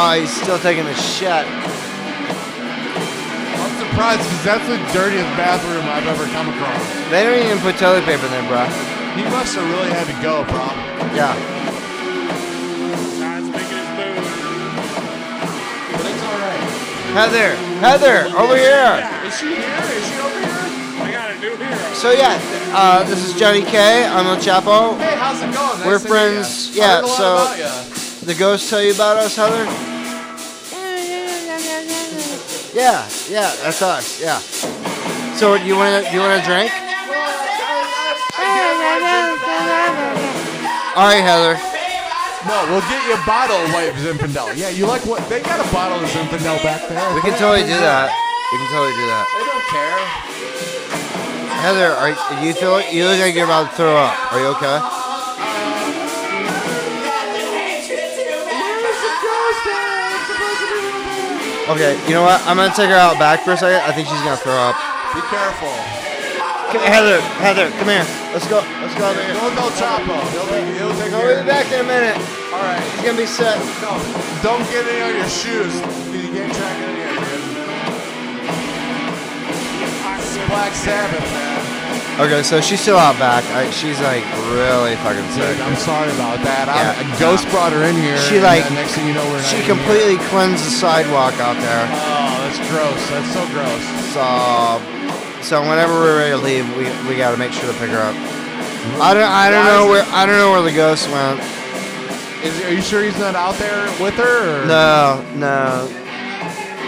[0.00, 1.44] Oh, he's still taking a shit.
[3.74, 6.78] I'm surprised because that's the dirtiest bathroom I've ever come across.
[7.10, 8.62] They don't even put toilet paper in there, bro.
[9.18, 10.62] He must have really had to go, bro.
[11.10, 11.34] Yeah.
[13.18, 14.22] God's making his move.
[15.90, 16.62] But it's all right.
[17.18, 17.50] Heather,
[17.82, 19.02] Heather, over here.
[19.26, 19.66] Is she here?
[19.90, 20.54] Is she over here?
[21.02, 21.94] I got a new hero.
[21.94, 22.38] So yeah,
[22.74, 24.04] uh, this is Johnny K.
[24.06, 24.96] I'm El Choppo.
[24.98, 25.78] Hey, how's it going?
[25.82, 26.76] Nice We're to meet friends.
[26.76, 26.82] ya.
[26.84, 27.70] Yeah, I a lot so- about ya.
[28.24, 29.66] The ghost tell you about us, Heather?
[32.74, 34.20] Yeah, yeah, that's us.
[34.20, 34.42] Yeah.
[35.38, 36.74] So you want to you want to drink?
[40.98, 41.54] All right, Heather.
[42.50, 44.56] No, we'll get you a bottle of white Zinfandel.
[44.56, 45.22] Yeah, you like what?
[45.28, 47.14] They got a bottle of Zinfandel back there.
[47.14, 48.10] We can totally do that.
[48.50, 49.24] We can totally do that.
[49.38, 49.98] They don't care.
[51.62, 52.10] Heather, are
[52.44, 54.32] you feel you look like you're about to throw up?
[54.32, 55.03] Are you okay?
[61.64, 62.44] Okay, you know what?
[62.44, 63.80] I'm gonna take her out back for a second.
[63.88, 64.76] I think she's gonna throw up.
[65.16, 65.72] Be careful.
[66.68, 68.04] Come, Heather, Heather, come here.
[68.36, 68.60] Let's go.
[68.84, 69.32] Let's go over here.
[69.32, 70.12] Go with Choppo.
[70.36, 72.20] He'll, be, he'll take I'll be back in a minute.
[72.52, 72.84] All right.
[73.00, 73.56] He's gonna be set.
[73.80, 73.96] No,
[74.44, 75.72] don't get any on your shoes.
[76.12, 77.16] You can't track it in here.
[80.20, 81.53] It's Black Sabbath, man.
[82.14, 83.42] Okay, so she's still out back.
[83.50, 84.22] I, she's like
[84.54, 85.50] really fucking sick.
[85.50, 86.70] Dude, I'm sorry about that.
[86.70, 86.94] Yeah.
[86.94, 88.14] a ghost brought her in here.
[88.22, 91.34] She and uh, like then next thing you know, we're she completely cleansed the sidewalk
[91.42, 91.82] out there.
[91.90, 93.02] Oh, that's gross.
[93.10, 93.82] That's so gross.
[94.14, 94.22] So,
[95.42, 97.98] so whenever we're ready to leave, we, we got to make sure to pick her
[97.98, 98.14] up.
[99.02, 101.42] I don't I don't know where I don't know where the ghost went.
[102.46, 104.62] Is, are you sure he's not out there with her?
[104.62, 104.66] Or?
[104.70, 105.88] No, no.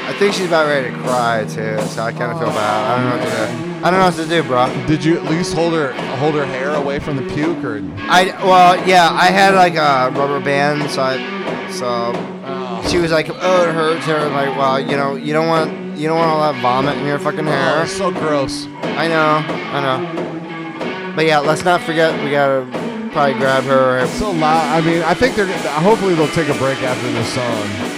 [0.06, 2.62] I think she's about ready to cry too, so I kind of feel bad.
[2.62, 3.75] I don't know what to do.
[3.86, 4.86] I don't know what to do, bro.
[4.88, 7.76] Did you at least hold her hold her hair away from the puke, or?
[8.10, 12.10] I well, yeah, I had like a rubber band, so I, so
[12.44, 12.84] oh.
[12.90, 14.28] she was like, oh, it hurts her.
[14.30, 17.20] Like, well, you know, you don't want you don't want all that vomit in your
[17.20, 17.84] fucking Oh, hair.
[17.84, 18.66] it's so gross.
[18.82, 21.12] I know, I know.
[21.14, 22.66] But yeah, let's not forget we gotta
[23.12, 24.00] probably grab her.
[24.00, 24.82] It's so loud.
[24.82, 25.46] I mean, I think they're.
[25.78, 27.96] Hopefully, they'll take a break after this song.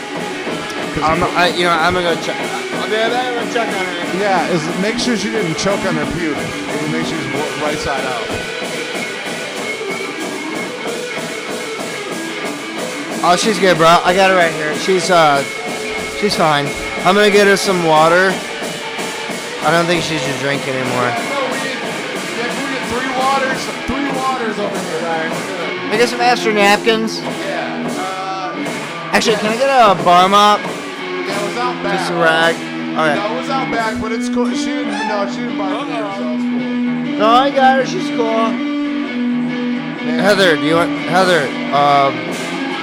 [1.03, 2.68] I'm, I, you know, I'm gonna go check.
[2.89, 3.37] I'll be right back.
[3.37, 4.19] I'm check on her.
[4.19, 6.37] yeah, is make sure she didn't choke on her puke.
[6.89, 8.25] Make sure she's right side out.
[13.21, 14.01] Oh, she's good, bro.
[14.05, 14.75] I got her right here.
[14.79, 15.43] She's uh,
[16.17, 16.65] she's fine.
[17.05, 18.33] I'm gonna get her some water.
[19.61, 21.13] I don't think she should drink anymore.
[21.13, 21.77] No, we need,
[22.41, 23.61] yeah, we get three waters.
[23.85, 25.05] Three waters over here.
[25.05, 25.93] Right.
[25.93, 27.21] I get some extra napkins.
[27.21, 27.85] Yeah.
[27.99, 30.61] Uh, Actually, can I get a bar mop?
[30.61, 31.93] yeah, it was.
[31.93, 32.68] Just a rag.
[32.99, 33.15] No, Okay.
[33.15, 34.51] it was out back, but it's cool.
[34.51, 34.91] She didn't.
[35.07, 37.19] No, she didn't bark at her, so it's cool.
[37.19, 37.87] No, I got her.
[37.87, 38.51] She's cool.
[40.19, 41.47] Heather, do you want Heather?
[41.71, 42.15] Um,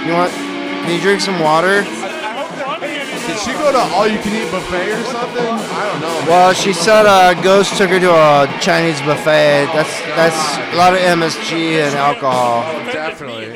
[0.08, 0.32] you want?
[0.32, 1.84] Can you drink some water?
[1.84, 3.28] I hope they're under you.
[3.28, 5.43] Did she go to all you can eat buffet or something?
[5.43, 6.30] I don't know.
[6.32, 9.67] Well, she said uh, Ghost took her to a Chinese buffet.
[9.75, 12.62] That's that's a lot of MSG and alcohol.
[12.93, 13.51] Definitely.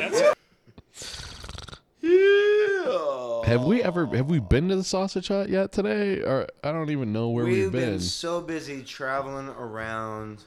[3.50, 6.20] Have we ever have we been to the sausage hut yet today?
[6.22, 7.90] Or I don't even know where we've, We've been.
[7.92, 10.44] been so busy traveling around,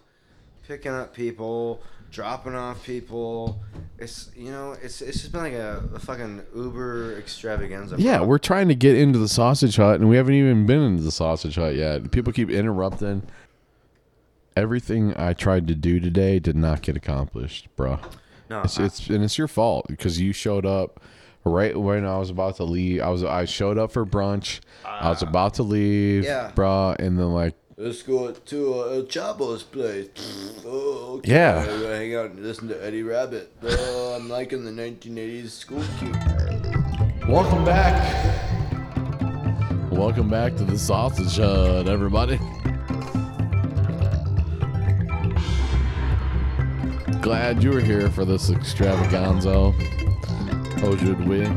[0.68, 3.60] picking up people, dropping off people.
[4.00, 7.96] It's you know, it's it's just been like a, a fucking Uber extravaganza.
[8.00, 11.04] yeah, we're trying to get into the sausage hut and we haven't even been into
[11.04, 12.12] the sausage hut yet.
[12.12, 13.24] People keep interrupting.
[14.56, 18.00] Everything I tried to do today did not get accomplished, bro.
[18.50, 21.00] no, It's, I- it's and it's your fault because you showed up
[21.46, 23.02] right when I was about to leave.
[23.02, 24.60] I was I showed up for brunch.
[24.86, 26.52] I was about to leave, Yeah.
[26.56, 30.08] bruh, and then like Let's go to uh, El Choppo's place.
[30.66, 31.32] Oh, okay.
[31.32, 31.60] Yeah.
[31.68, 33.48] I'm gonna hang out and listen to Eddie Rabbitt.
[33.64, 36.16] Oh, I'm liking the 1980s school cute.
[37.28, 37.96] Welcome back.
[39.92, 42.38] Welcome back to the sausage hut, everybody.
[47.22, 49.74] Glad you were here for this extravaganza.
[50.84, 51.48] Aujourd'hui.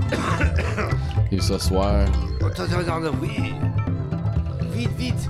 [1.31, 2.07] Il s'asseoir.
[4.73, 5.29] Vite, vite.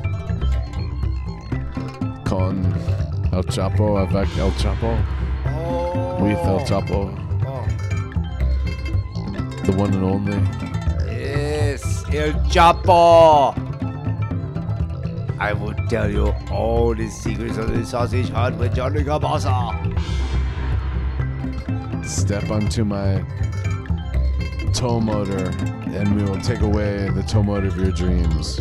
[2.24, 2.74] Con
[3.32, 4.96] El Choppo avec El Choppo.
[5.46, 6.22] Oh.
[6.22, 7.10] With El Choppo.
[7.46, 7.64] Oh.
[9.64, 10.38] The one and only.
[11.06, 13.54] Yes, El Choppo.
[15.38, 19.74] I will tell you all the secrets of the sausage hut with Johnny Cabasa.
[22.04, 23.22] Step onto my
[24.76, 25.48] tow motor
[25.96, 28.60] and we will take away the tow motor of your dreams.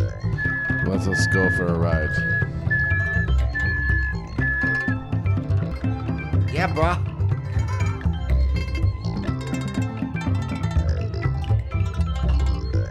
[0.87, 2.09] Let us go for a ride.
[6.53, 7.15] Yeah, bruh.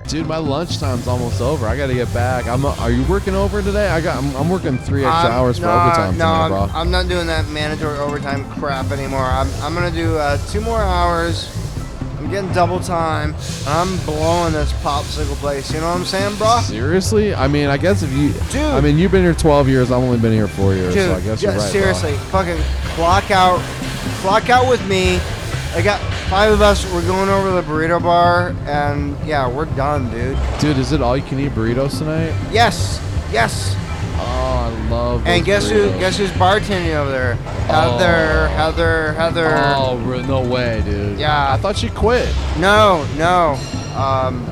[0.07, 0.27] dude.
[0.27, 1.67] My lunchtime's almost over.
[1.67, 2.47] I got to get back.
[2.47, 2.65] I'm.
[2.65, 3.89] A, are you working over today?
[3.89, 4.23] I got.
[4.23, 6.19] I'm, I'm working three extra um, hours for nah, overtime.
[6.19, 9.25] No, nah, I'm, I'm, not doing that mandatory overtime crap anymore.
[9.25, 9.51] I'm.
[9.63, 11.64] I'm gonna do uh, two more hours
[12.25, 13.35] I'm getting double time.
[13.67, 15.71] I'm blowing this popsicle place.
[15.71, 16.61] You know what I'm saying, bro?
[16.63, 17.35] Seriously?
[17.35, 18.33] I mean, I guess if you.
[18.51, 18.63] Dude.
[18.63, 19.93] I mean, you've been here 12 years.
[19.93, 21.73] I've only been here four years, Dude, so I guess yeah, you're right.
[21.73, 21.81] bro.
[21.81, 22.57] seriously, fucking
[22.95, 23.61] clock out,
[24.23, 25.17] clock out with me.
[25.75, 26.01] I got
[26.31, 26.91] five of us.
[26.95, 30.39] We're going over to the burrito bar, and yeah, we're done, dude.
[30.61, 32.35] Dude, is it all you can eat burritos tonight?
[32.51, 33.77] Yes, yes.
[34.17, 35.27] Oh, I love.
[35.27, 35.91] And guess who?
[35.99, 37.35] Guess who's bartending over there?
[37.67, 39.55] Heather, Heather, Heather.
[39.77, 41.19] Oh, no way, dude.
[41.19, 41.53] Yeah.
[41.53, 42.33] I thought she quit.
[42.59, 43.59] No, no,
[43.97, 44.47] um,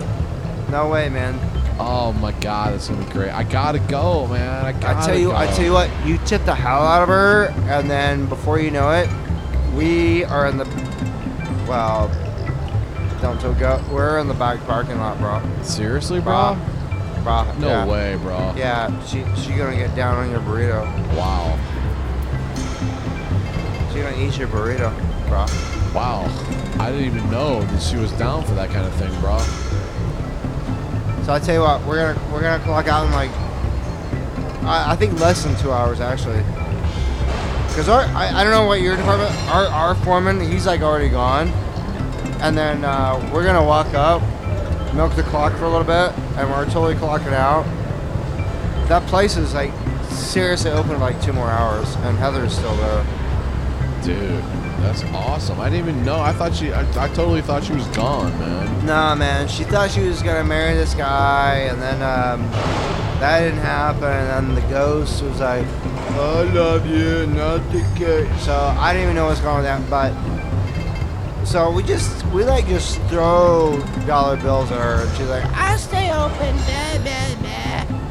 [0.70, 1.38] no way, man.
[1.78, 3.30] Oh my god, it's gonna be great.
[3.30, 4.64] I gotta go, man.
[4.64, 5.36] I gotta I tell you, go.
[5.36, 5.90] I tell you what.
[6.06, 9.08] You tip the hell out of her, and then before you know it,
[9.74, 10.64] we are in the
[11.68, 12.08] well.
[13.20, 13.82] Don't go.
[13.90, 15.40] We're in the back parking lot, bro.
[15.62, 16.54] Seriously, bro?
[16.54, 16.71] Bro,
[17.24, 17.86] No yeah.
[17.86, 18.52] way, bro.
[18.56, 20.84] Yeah, she she gonna get down on your burrito.
[21.16, 21.58] Wow.
[23.92, 24.92] She gonna eat your burrito,
[25.28, 25.46] bro.
[25.94, 26.24] Wow.
[26.80, 29.38] I didn't even know that she was down for that kind of thing, bro.
[31.24, 33.30] So I tell you what, we're gonna we're gonna clock out in like
[34.64, 36.42] I, I think less than two hours actually.
[37.76, 41.08] Cause our I, I don't know what your department our our foreman he's like already
[41.08, 41.48] gone,
[42.40, 44.22] and then uh, we're gonna walk up,
[44.94, 47.64] milk the clock for a little bit, and we're totally clocking out.
[48.88, 49.72] That place is like
[50.10, 53.06] seriously open for like two more hours, and Heather's still there.
[54.02, 54.42] Dude,
[54.82, 55.60] that's awesome.
[55.60, 56.20] I didn't even know.
[56.20, 56.72] I thought she.
[56.72, 58.86] I, I totally thought she was gone, man.
[58.86, 59.48] Nah, man.
[59.48, 62.50] She thought she was gonna marry this guy, and then um,
[63.20, 64.04] that didn't happen.
[64.04, 69.04] And then the ghost was like, "I love you, not the kid." So I didn't
[69.04, 70.41] even know what's going on with that, but
[71.44, 75.76] so we just we like just throw dollar bills at her, and she's like, "I
[75.76, 78.02] stay open." Blah, blah, blah.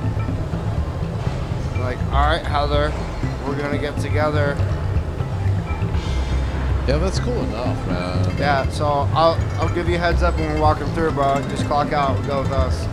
[1.84, 2.92] Like, all right, Heather,
[3.46, 4.56] we're gonna get together.
[6.88, 8.38] Yeah, that's cool enough, man.
[8.38, 11.42] Yeah, so I'll I'll give you a heads up when we're walking through, bro.
[11.50, 12.88] Just clock out, go with us.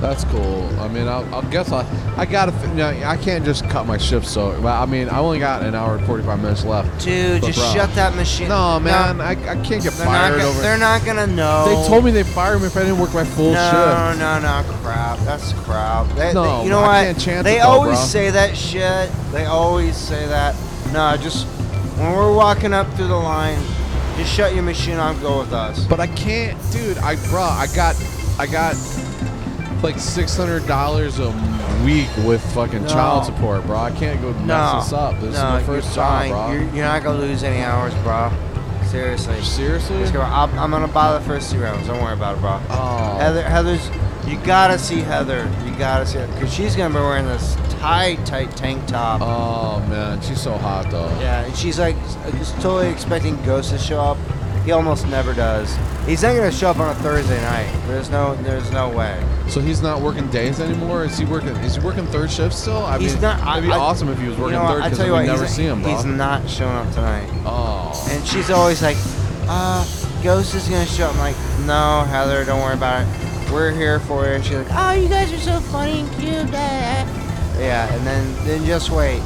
[0.00, 0.68] That's cool.
[0.78, 1.86] I mean, I'll, I'll guess I,
[2.16, 2.52] I gotta.
[2.68, 4.52] You know, I can't just cut my shift so.
[4.66, 7.02] I mean, I only got an hour and forty-five minutes left.
[7.02, 8.48] Dude, But just bro, shut that machine.
[8.48, 10.60] No, man, I, I can't get they're fired gonna, over.
[10.60, 11.64] they're not gonna know.
[11.66, 14.18] They told me they fired me if I didn't work my full no, shift.
[14.20, 15.18] No, no, no, crap.
[15.20, 16.06] That's crap.
[16.14, 17.18] They, No, they- you know I what?
[17.18, 18.06] can't they it always bro.
[18.06, 19.10] say that shit.
[19.32, 20.54] They always say that.
[20.92, 21.46] No, just
[21.98, 23.58] when we're walking up through the line,
[24.18, 25.20] just shut your machine off.
[25.22, 25.84] Go with us.
[25.86, 26.98] But I can't, dude.
[26.98, 27.96] I bro, I got,
[28.38, 28.74] I got
[29.82, 31.30] like six hundred dollars a
[31.84, 32.88] week with fucking No.
[32.88, 33.76] child support, bro.
[33.78, 35.14] I can't go mess No, this up.
[35.20, 36.52] This no, is my first job, bro.
[36.52, 38.30] You're, you're not gonna lose any hours, bro.
[38.88, 39.42] Seriously.
[39.42, 39.96] Seriously?
[40.20, 41.86] I'm, I'm gonna buy the first two rounds.
[41.88, 42.60] Don't worry about it, bro.
[42.70, 43.16] Oh.
[43.18, 43.90] Heather, Heather's.
[44.26, 45.48] You gotta see Heather.
[45.64, 49.20] You gotta see her because she's gonna be wearing this tight, tight tank top.
[49.22, 51.08] Oh man, she's so hot though.
[51.20, 51.96] Yeah, and she's like
[52.38, 54.18] just totally expecting ghosts to show up.
[54.66, 55.72] He almost never does.
[56.06, 57.72] He's not gonna show up on a Thursday night.
[57.86, 59.16] There's no, there's no way.
[59.48, 61.04] So he's not working days anymore.
[61.04, 61.50] Is he working?
[61.58, 62.84] Is he working third shift still?
[62.84, 63.58] I he's mean, not.
[63.58, 65.24] It'd be I- awesome if he was you working know third because we you what,
[65.24, 65.94] never see him, bro.
[65.94, 67.30] He's not showing up tonight.
[67.46, 68.08] Oh.
[68.10, 68.96] And she's always like,
[69.48, 69.84] uh,
[70.24, 71.12] Ghost is gonna show up.
[71.14, 73.52] I'm like, no, Heather, don't worry about it.
[73.52, 74.32] We're here for you.
[74.32, 76.50] And she's like, oh, you guys are so funny and cute.
[76.50, 76.58] blah."
[77.60, 79.22] Yeah, and then then just wait.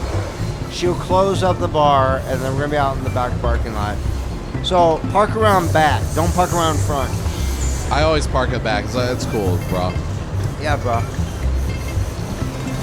[0.70, 3.72] She'll close up the bar, and then we're gonna be out in the back parking
[3.72, 3.96] lot.
[4.62, 6.02] So park around back.
[6.14, 7.10] Don't park around front.
[7.90, 8.86] I always park it back.
[8.86, 9.92] So that's cool, bro.
[10.60, 11.00] Yeah, bro.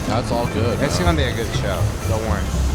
[0.07, 0.79] That's all good.
[0.81, 1.15] It's man.
[1.15, 1.81] gonna be a good show.
[2.09, 2.66] Don't worry.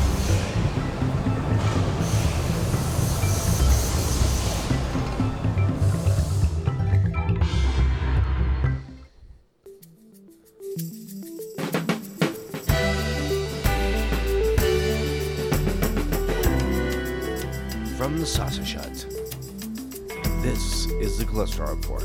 [21.42, 22.04] The Report.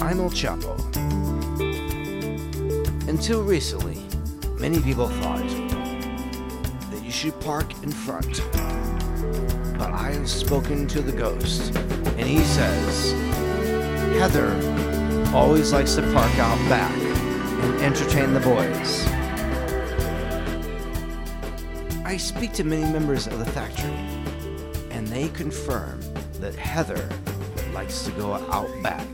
[0.00, 0.78] I'm El Choppo.
[3.08, 4.00] Until recently,
[4.56, 5.42] many people thought
[6.92, 8.40] that you should park in front.
[9.76, 13.10] But I have spoken to the ghost, and he says
[14.16, 14.54] Heather
[15.34, 19.08] always likes to park out back and entertain the boys.
[22.04, 23.90] I speak to many members of the factory,
[24.92, 26.00] and they confirm
[26.34, 27.08] that Heather
[27.80, 29.06] likes to go out back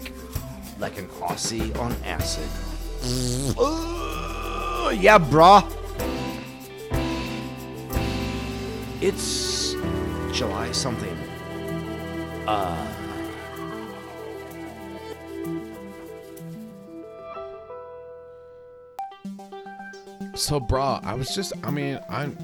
[0.81, 2.49] like an Aussie on acid.
[3.57, 5.62] Uh, yeah, brah.
[9.01, 9.75] It's
[10.37, 11.17] July something.
[12.49, 12.93] Uh.
[20.35, 22.37] So, brah, I was just, I mean, I'm.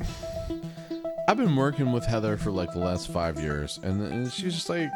[1.26, 4.90] I've been working with Heather for like the last five years, and she's just like,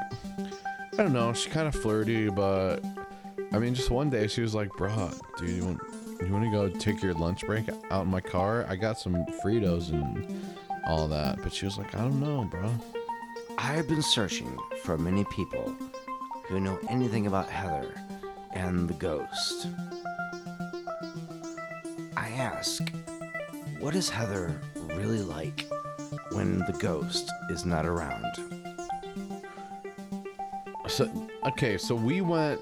[0.99, 2.83] I don't know, she's kind of flirty, but
[3.53, 5.81] I mean, just one day she was like, bra, dude, you want,
[6.23, 8.65] you want to go take your lunch break out in my car?
[8.67, 10.43] I got some Fritos and
[10.87, 11.43] all that.
[11.43, 12.73] But she was like, I don't know, bro.
[13.59, 15.75] I've been searching for many people
[16.47, 17.95] who know anything about Heather
[18.53, 19.69] and the ghost.
[22.17, 22.91] I ask,
[23.81, 24.59] what is Heather
[24.95, 25.67] really like
[26.33, 28.56] when the ghost is not around?
[30.97, 31.11] So
[31.45, 32.59] okay, so we went.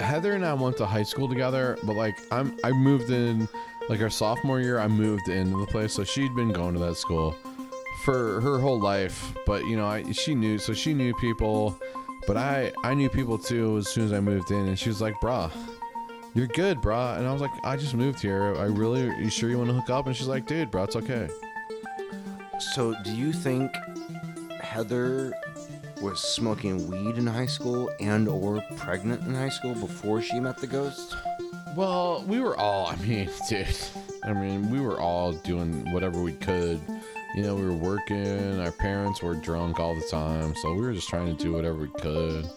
[0.00, 3.46] Heather and I went to high school together, but like I'm, I moved in,
[3.90, 5.92] like our sophomore year, I moved into the place.
[5.92, 7.36] So she'd been going to that school
[8.06, 11.78] for her whole life, but you know, I she knew, so she knew people,
[12.26, 15.02] but I I knew people too as soon as I moved in, and she was
[15.02, 15.52] like, "Brah,
[16.32, 18.56] you're good, brah," and I was like, "I just moved here.
[18.56, 20.96] I really, you sure you want to hook up?" And she's like, "Dude, bro, it's
[20.96, 21.28] okay."
[22.74, 23.70] So, do you think
[24.62, 25.34] Heather
[26.02, 30.58] was smoking weed in high school and or pregnant in high school before she met
[30.58, 31.14] the ghost?
[31.76, 33.68] Well, we were all, I mean, dude,
[34.24, 36.80] I mean, we were all doing whatever we could.
[37.36, 40.92] You know, we were working, our parents were drunk all the time, so we were
[40.92, 42.50] just trying to do whatever we could.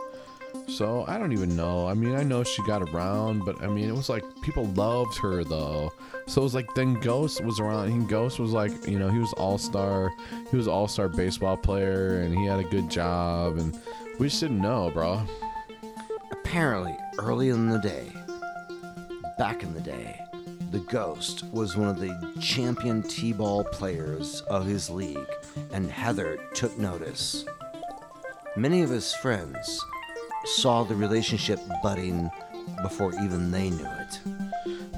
[0.68, 1.88] So I don't even know.
[1.88, 5.18] I mean, I know she got around, but I mean, it was like people loved
[5.20, 5.94] her though.
[6.28, 7.88] So it was like then Ghost was around.
[7.90, 10.12] And Ghost was like, you know, he was all star.
[10.50, 13.80] He was all star baseball player, and he had a good job, and
[14.20, 15.22] we just didn't know, bro.
[16.32, 18.12] Apparently, early in the day,
[19.38, 20.20] back in the day,
[20.72, 25.30] the Ghost was one of the champion T ball players of his league,
[25.72, 27.46] and Heather took notice.
[28.58, 29.80] Many of his friends
[30.46, 32.30] saw the relationship budding
[32.82, 34.20] before even they knew it.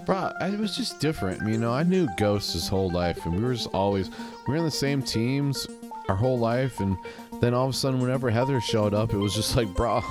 [0.06, 1.48] Bro, it was just different.
[1.48, 4.58] You know, I knew Ghost his whole life, and we were just always we were
[4.58, 5.68] in the same teams
[6.08, 6.98] our whole life, and
[7.42, 10.02] then all of a sudden, whenever Heather showed up, it was just like, bro.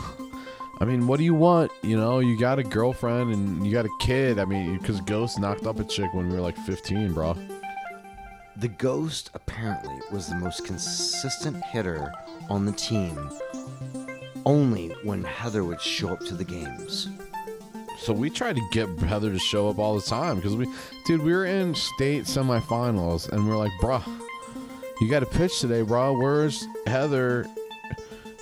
[0.79, 1.73] I mean, what do you want?
[1.83, 4.39] You know, you got a girlfriend and you got a kid.
[4.39, 7.35] I mean, because Ghost knocked up a chick when we were like 15, bro.
[8.57, 12.13] The Ghost apparently was the most consistent hitter
[12.51, 13.31] on the team,
[14.47, 17.09] only when Heather would show up to the games.
[17.99, 20.67] So we tried to get Heather to show up all the time because we,
[21.05, 24.01] dude, we were in state semifinals and we are like, bro,
[25.01, 26.17] you got to pitch today, bro.
[26.17, 27.47] Where's Heather?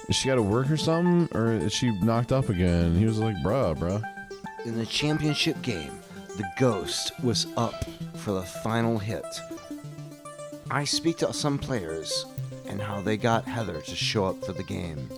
[0.08, 2.94] Is she got to work or something, or is she knocked up again?
[2.94, 4.02] He was like, bruh, bruh.
[4.66, 5.92] In the championship game,
[6.36, 7.86] the Ghost was up
[8.16, 9.24] for the final hit.
[10.70, 12.26] I speak to some players
[12.66, 15.08] and how they got Heather to show up for the game.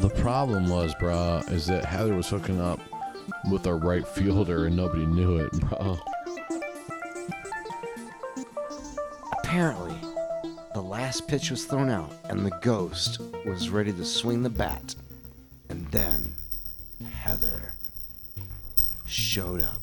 [0.00, 2.80] The problem was, bruh, is that Heather was hooking up
[3.50, 5.98] with a right fielder and nobody knew it, bro.
[9.42, 9.94] Apparently,
[10.72, 14.94] the last pitch was thrown out and the ghost was ready to swing the bat.
[15.68, 16.32] And then
[17.06, 17.74] Heather
[19.04, 19.82] showed up.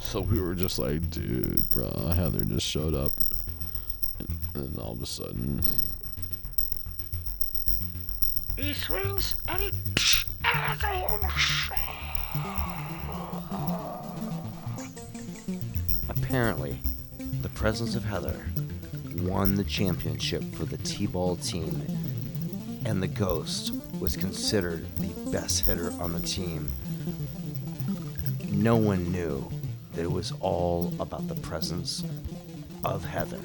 [0.00, 3.12] So we were just like, dude, bro, Heather just showed up.
[4.18, 5.60] And, and all of a sudden.
[8.64, 9.70] He swings and he.
[16.08, 16.78] Apparently,
[17.42, 18.46] the presence of Heather
[19.18, 21.82] won the championship for the T ball team,
[22.86, 26.72] and the Ghost was considered the best hitter on the team.
[28.50, 29.46] No one knew
[29.92, 32.02] that it was all about the presence
[32.82, 33.42] of Heather.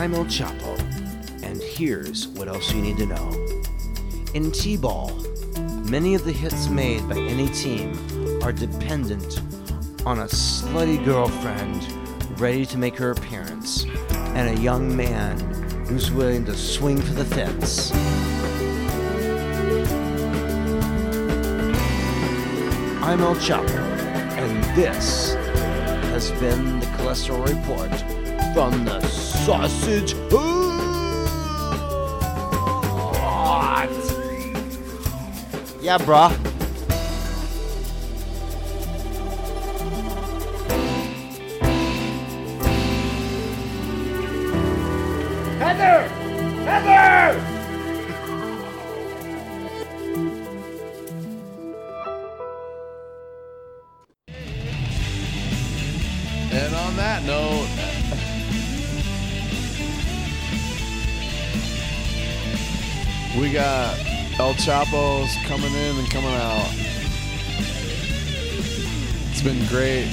[0.00, 0.78] I'm El Choppo,
[1.42, 3.46] and here's what else you need to know.
[4.32, 5.10] In T ball,
[5.90, 7.92] many of the hits made by any team
[8.42, 9.42] are dependent
[10.06, 11.86] on a slutty girlfriend
[12.40, 13.84] ready to make her appearance
[14.34, 15.38] and a young man
[15.84, 17.92] who's willing to swing for the fence.
[23.02, 25.34] I'm El Choppo, and this
[26.14, 28.09] has been the Cholesterol Report
[28.54, 30.70] from the Sausage Hut.
[35.80, 36.49] Yeah, brah.
[65.30, 66.68] Choppo's coming in and coming out.
[69.30, 70.08] It's been great.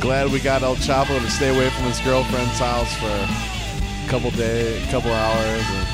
[0.00, 3.28] Glad we got El Choppo to stay away from his girlfriend's house for a
[4.08, 5.64] couple day, couple hours.
[5.70, 5.86] And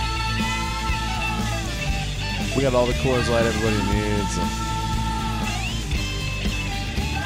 [2.57, 4.39] we got all the Coors Light everybody needs.
[4.39, 4.49] And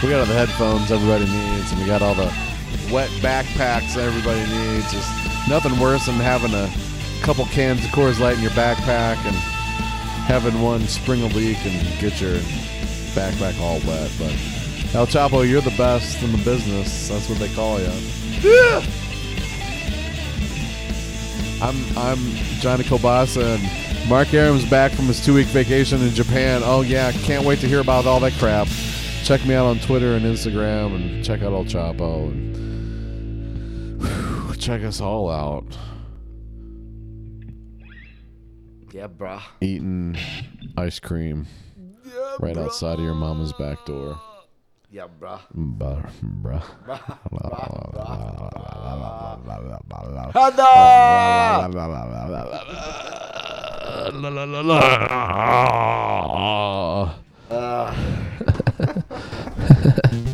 [0.03, 2.33] we got all the headphones everybody needs, and we got all the
[2.93, 4.91] wet backpacks everybody needs.
[4.91, 5.22] Just
[5.53, 6.67] nothing worse than having a
[7.23, 9.37] couple cans of Coors Light in your backpack and
[10.25, 12.37] having one spring a leak and get your
[13.13, 14.11] backpack all wet.
[14.19, 14.33] But
[14.95, 17.11] El Choppo, you're the best in the business.
[17.11, 17.91] That's what they call you.
[21.61, 22.19] I'm I'm
[22.61, 26.63] Johnny Kobasa and Mark Aram's back from his two week vacation in Japan.
[26.65, 28.69] Oh yeah, can't wait to hear about all that crap.
[29.23, 32.52] Check me out on Twitter and Instagram and check out El Choppo and
[34.63, 35.77] check us all out.
[38.93, 39.43] Yeah, bruh.
[39.61, 40.17] Eating
[40.77, 42.67] ice cream yeah, right bruh.
[42.67, 44.21] outside of your mama's back door.
[44.89, 45.41] Yeah, bruh.
[45.53, 46.09] Bruh,
[46.43, 46.63] bruh.
[50.33, 50.63] Hada!